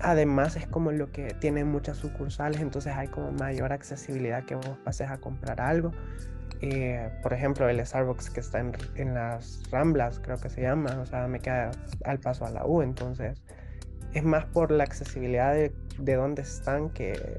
Además 0.00 0.56
es 0.56 0.66
como 0.66 0.92
lo 0.92 1.10
que 1.12 1.34
tiene 1.34 1.64
muchas 1.64 1.98
sucursales, 1.98 2.60
entonces 2.60 2.92
hay 2.94 3.08
como 3.08 3.32
mayor 3.32 3.72
accesibilidad 3.72 4.44
que 4.44 4.54
vos 4.54 4.76
pases 4.84 5.08
a 5.10 5.18
comprar 5.18 5.60
algo. 5.60 5.92
Eh, 6.60 7.10
por 7.22 7.32
ejemplo, 7.32 7.68
el 7.68 7.84
Starbucks 7.84 8.30
que 8.30 8.40
está 8.40 8.58
en, 8.58 9.14
las 9.14 9.62
Ramblas, 9.70 10.18
creo 10.20 10.36
que 10.38 10.48
se 10.48 10.62
llama, 10.62 10.98
o 11.00 11.06
sea, 11.06 11.26
me 11.28 11.38
queda 11.38 11.70
al 12.04 12.18
paso 12.18 12.44
a 12.44 12.50
la 12.50 12.66
U, 12.66 12.82
entonces 12.82 13.40
es 14.14 14.24
más 14.24 14.44
por 14.46 14.70
la 14.70 14.84
accesibilidad 14.84 15.52
de, 15.52 15.72
de 15.98 16.14
dónde 16.14 16.42
están 16.42 16.90
que 16.90 17.38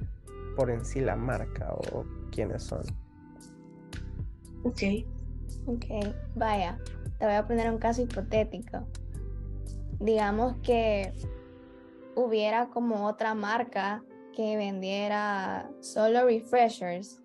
por 0.56 0.70
en 0.70 0.86
sí 0.86 1.02
la 1.02 1.16
marca 1.16 1.72
o 1.72 2.06
quiénes 2.32 2.64
son. 2.64 2.84
Ok. 4.66 4.82
Ok, 5.68 5.86
vaya, 6.36 6.80
te 7.20 7.26
voy 7.26 7.36
a 7.36 7.46
poner 7.46 7.70
un 7.70 7.78
caso 7.78 8.02
hipotético. 8.02 8.88
Digamos 10.00 10.56
que 10.64 11.14
hubiera 12.16 12.68
como 12.70 13.06
otra 13.06 13.36
marca 13.36 14.04
que 14.36 14.58
vendiera 14.58 15.70
solo 15.82 16.26
refreshers 16.26 17.22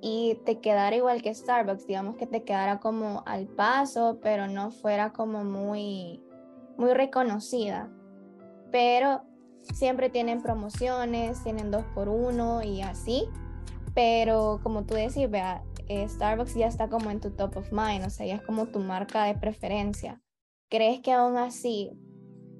y 0.00 0.40
te 0.44 0.58
quedara 0.58 0.96
igual 0.96 1.22
que 1.22 1.32
Starbucks, 1.32 1.86
digamos 1.86 2.16
que 2.16 2.26
te 2.26 2.42
quedara 2.42 2.80
como 2.80 3.22
al 3.24 3.46
paso, 3.46 4.18
pero 4.20 4.48
no 4.48 4.72
fuera 4.72 5.12
como 5.12 5.44
muy, 5.44 6.20
muy 6.76 6.92
reconocida. 6.92 7.88
Pero 8.72 9.22
siempre 9.72 10.10
tienen 10.10 10.42
promociones, 10.42 11.40
tienen 11.44 11.70
dos 11.70 11.84
por 11.94 12.08
uno 12.08 12.62
y 12.62 12.82
así. 12.82 13.28
Pero 13.94 14.58
como 14.62 14.84
tú 14.84 14.94
decís, 14.94 15.30
vea, 15.30 15.62
eh, 15.88 16.08
Starbucks 16.08 16.54
ya 16.54 16.66
está 16.66 16.88
como 16.88 17.10
en 17.10 17.20
tu 17.20 17.30
top 17.30 17.56
of 17.56 17.72
mind, 17.72 18.04
o 18.06 18.10
sea, 18.10 18.26
ya 18.26 18.36
es 18.36 18.42
como 18.42 18.66
tu 18.66 18.80
marca 18.80 19.24
de 19.24 19.34
preferencia. 19.34 20.20
¿Crees 20.68 21.00
que 21.00 21.12
aún 21.12 21.36
así 21.36 21.92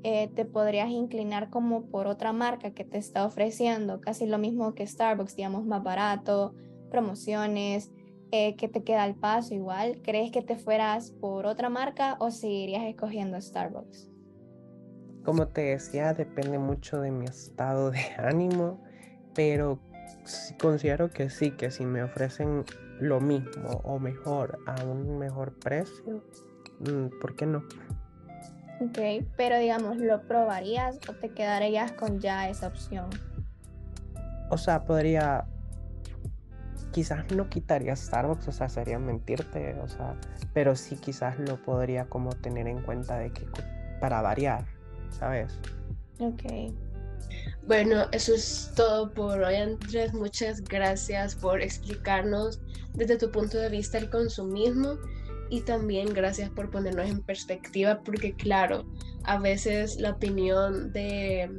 eh, 0.04 0.28
te 0.35 0.44
podrías 0.44 0.90
inclinar 0.90 1.48
como 1.48 1.87
por 1.88 2.08
otra 2.08 2.32
marca 2.32 2.72
que 2.72 2.85
te 2.85 2.98
está 2.98 3.24
ofreciendo 3.24 4.00
casi 4.00 4.26
lo 4.26 4.38
mismo 4.38 4.74
que 4.74 4.87
Starbucks, 4.87 5.37
digamos, 5.37 5.64
más 5.64 5.82
barato, 5.82 6.54
promociones, 6.90 7.92
eh, 8.32 8.56
que 8.56 8.66
te 8.66 8.82
queda 8.82 9.04
al 9.04 9.14
paso 9.14 9.54
igual. 9.54 10.00
¿Crees 10.02 10.32
que 10.32 10.42
te 10.42 10.56
fueras 10.56 11.12
por 11.12 11.46
otra 11.46 11.68
marca 11.68 12.16
o 12.18 12.30
seguirías 12.30 12.82
escogiendo 12.85 13.40
Starbucks? 13.40 14.11
Como 15.24 15.46
te 15.46 15.61
decía, 15.62 16.14
depende 16.14 16.58
mucho 16.58 17.00
de 17.00 17.12
mi 17.12 17.26
estado 17.26 17.92
de 17.92 18.00
ánimo, 18.18 18.82
pero 19.35 19.78
considero 20.61 21.11
que 21.11 21.30
sí, 21.30 21.52
que 21.52 21.70
si 21.70 21.85
me 21.85 22.02
ofrecen 22.02 22.64
lo 23.03 23.21
mismo 23.21 23.81
o 23.83 23.99
mejor 23.99 24.59
a 24.67 24.85
un 24.85 25.19
mejor 25.19 25.53
precio, 25.55 26.23
mm, 26.81 27.21
¿por 27.21 27.35
qué 27.35 27.47
no? 27.47 27.65
Ok, 28.81 29.27
pero 29.37 29.59
digamos, 29.59 29.97
¿lo 29.97 30.23
probarías 30.23 30.98
o 31.09 31.13
te 31.13 31.31
quedarías 31.31 31.92
con 31.92 32.21
ya 32.21 32.48
esa 32.48 32.69
opción? 32.69 33.11
O 34.50 34.57
sea, 34.57 34.85
podría. 34.85 35.46
Quizás 36.92 37.31
no 37.33 37.48
quitaría 37.48 37.96
Starbucks, 37.96 38.48
o 38.48 38.53
sea, 38.53 38.69
sería 38.69 38.98
mentirte, 38.98 39.79
o 39.83 39.88
sea, 39.88 40.15
pero 40.53 40.77
sí 40.77 40.96
quizás 40.96 41.38
lo 41.38 41.57
podría 41.63 42.05
como 42.05 42.31
tener 42.31 42.69
en 42.69 42.83
cuenta 42.83 43.19
de 43.19 43.33
que 43.33 43.46
para 43.98 44.21
variar, 44.21 44.67
¿sabes? 45.11 45.59
Ok. 46.21 46.73
Bueno, 47.66 48.08
eso 48.12 48.35
es 48.35 48.73
todo 48.75 49.12
por 49.12 49.40
hoy, 49.40 49.54
Andrés. 49.54 50.12
Muchas 50.12 50.62
gracias 50.62 51.37
por 51.37 51.62
explicarnos 51.62 52.60
desde 52.94 53.16
tu 53.16 53.31
punto 53.31 53.58
de 53.58 53.68
vista 53.68 53.98
el 53.98 54.10
consumismo 54.10 54.98
y 55.48 55.60
también 55.60 56.12
gracias 56.12 56.50
por 56.50 56.70
ponernos 56.70 57.08
en 57.08 57.23
perspectiva 57.23 58.02
porque 58.02 58.35
claro, 58.35 58.85
a 59.25 59.38
veces 59.38 60.00
la 60.00 60.10
opinión 60.10 60.92
de, 60.92 61.50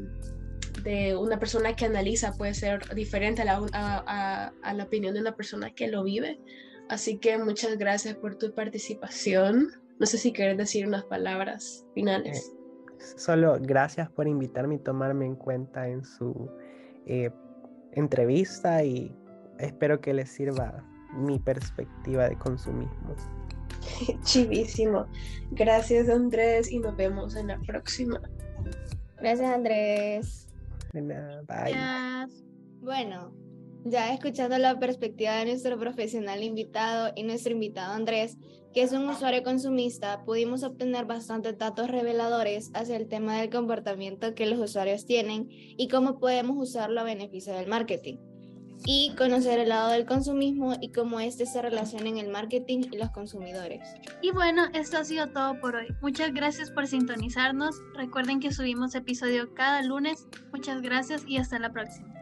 de 0.84 1.16
una 1.16 1.40
persona 1.40 1.76
que 1.76 1.86
analiza 1.86 2.34
puede 2.34 2.54
ser 2.54 2.94
diferente 2.96 3.44
a 3.44 3.46
la, 3.46 4.54
a, 4.62 4.74
la 4.74 4.84
opinión 4.84 5.14
de 5.14 5.22
una 5.22 5.36
persona 5.36 5.74
que 5.74 5.88
lo 5.88 6.04
vive. 6.04 6.40
Así 6.90 7.18
que 7.18 7.38
muchas 7.38 7.78
gracias 7.78 8.16
por 8.16 8.36
tu 8.36 8.54
participación. 8.54 9.72
No 10.00 10.06
sé 10.06 10.18
si 10.18 10.34
quieres 10.34 10.58
decir 10.58 10.86
unas 10.88 11.06
palabras 11.06 11.86
finales. 11.94 12.52
Solo 12.98 13.58
gracias 13.60 14.10
por 14.10 14.28
invitarme 14.28 14.76
y 14.76 14.80
tomarme 14.80 15.26
en 15.26 15.36
cuenta 15.36 15.88
en 15.88 16.04
su 16.04 16.50
eh, 17.06 17.30
entrevista 17.92 18.84
y 18.84 19.16
espero 19.60 20.00
que 20.02 20.14
les 20.14 20.30
sirva 20.30 20.84
mi 21.14 21.40
perspectiva 21.40 22.30
de 22.30 22.38
consumismo. 22.38 23.16
Chivísimo. 24.24 25.08
Gracias 25.52 26.10
Andrés 26.10 26.72
y 26.72 26.80
nos 26.80 26.96
vemos 26.96 27.36
en 27.36 27.48
la 27.48 27.60
próxima. 27.60 28.22
Gracias 29.18 29.54
Andrés. 29.54 30.48
De 30.94 31.02
nada, 31.02 31.42
bye. 31.48 32.28
Bueno, 32.82 33.34
ya 33.86 34.14
escuchando 34.14 34.58
la 34.58 34.80
perspectiva 34.80 35.36
de 35.38 35.46
nuestro 35.46 35.78
profesional 35.78 36.44
invitado 36.44 37.12
y 37.16 37.24
nuestro 37.24 37.52
invitado 37.52 37.94
Andrés, 37.94 38.38
que 38.74 38.82
es 38.82 38.92
un 38.92 39.08
usuario 39.08 39.44
consumista, 39.44 40.24
pudimos 40.26 40.64
obtener 40.64 41.06
bastantes 41.06 41.58
datos 41.58 41.90
reveladores 41.90 42.72
hacia 42.74 42.96
el 42.96 43.08
tema 43.08 43.40
del 43.40 43.50
comportamiento 43.50 44.34
que 44.34 44.46
los 44.46 44.60
usuarios 44.60 45.06
tienen 45.06 45.48
y 45.50 45.88
cómo 45.90 46.20
podemos 46.20 46.58
usarlo 46.58 47.02
a 47.02 47.04
beneficio 47.04 47.54
del 47.54 47.68
marketing 47.68 48.18
y 48.86 49.14
conocer 49.16 49.60
el 49.60 49.70
lado 49.70 49.92
del 49.92 50.06
consumismo 50.06 50.76
y 50.82 50.92
cómo 50.92 51.20
este 51.20 51.46
se 51.46 51.62
relaciona 51.62 52.10
en 52.10 52.18
el 52.18 52.30
marketing 52.30 52.82
y 52.92 52.98
los 52.98 53.12
consumidores. 53.12 53.82
Y 54.22 54.32
bueno, 54.32 54.64
esto 54.74 54.98
ha 54.98 55.06
sido 55.06 55.30
todo 55.30 55.60
por 55.62 55.76
hoy. 55.76 55.88
Muchas 56.02 56.34
gracias 56.34 56.72
por 56.72 56.88
sintonizarnos. 56.88 57.76
Recuerden 57.96 58.40
que 58.40 58.52
subimos 58.52 58.96
episodio 58.96 59.54
cada 59.54 59.82
lunes. 59.84 60.28
Muchas 60.52 60.82
gracias 60.82 61.24
y 61.28 61.38
hasta 61.38 61.60
la 61.60 61.72
próxima. 61.72 62.13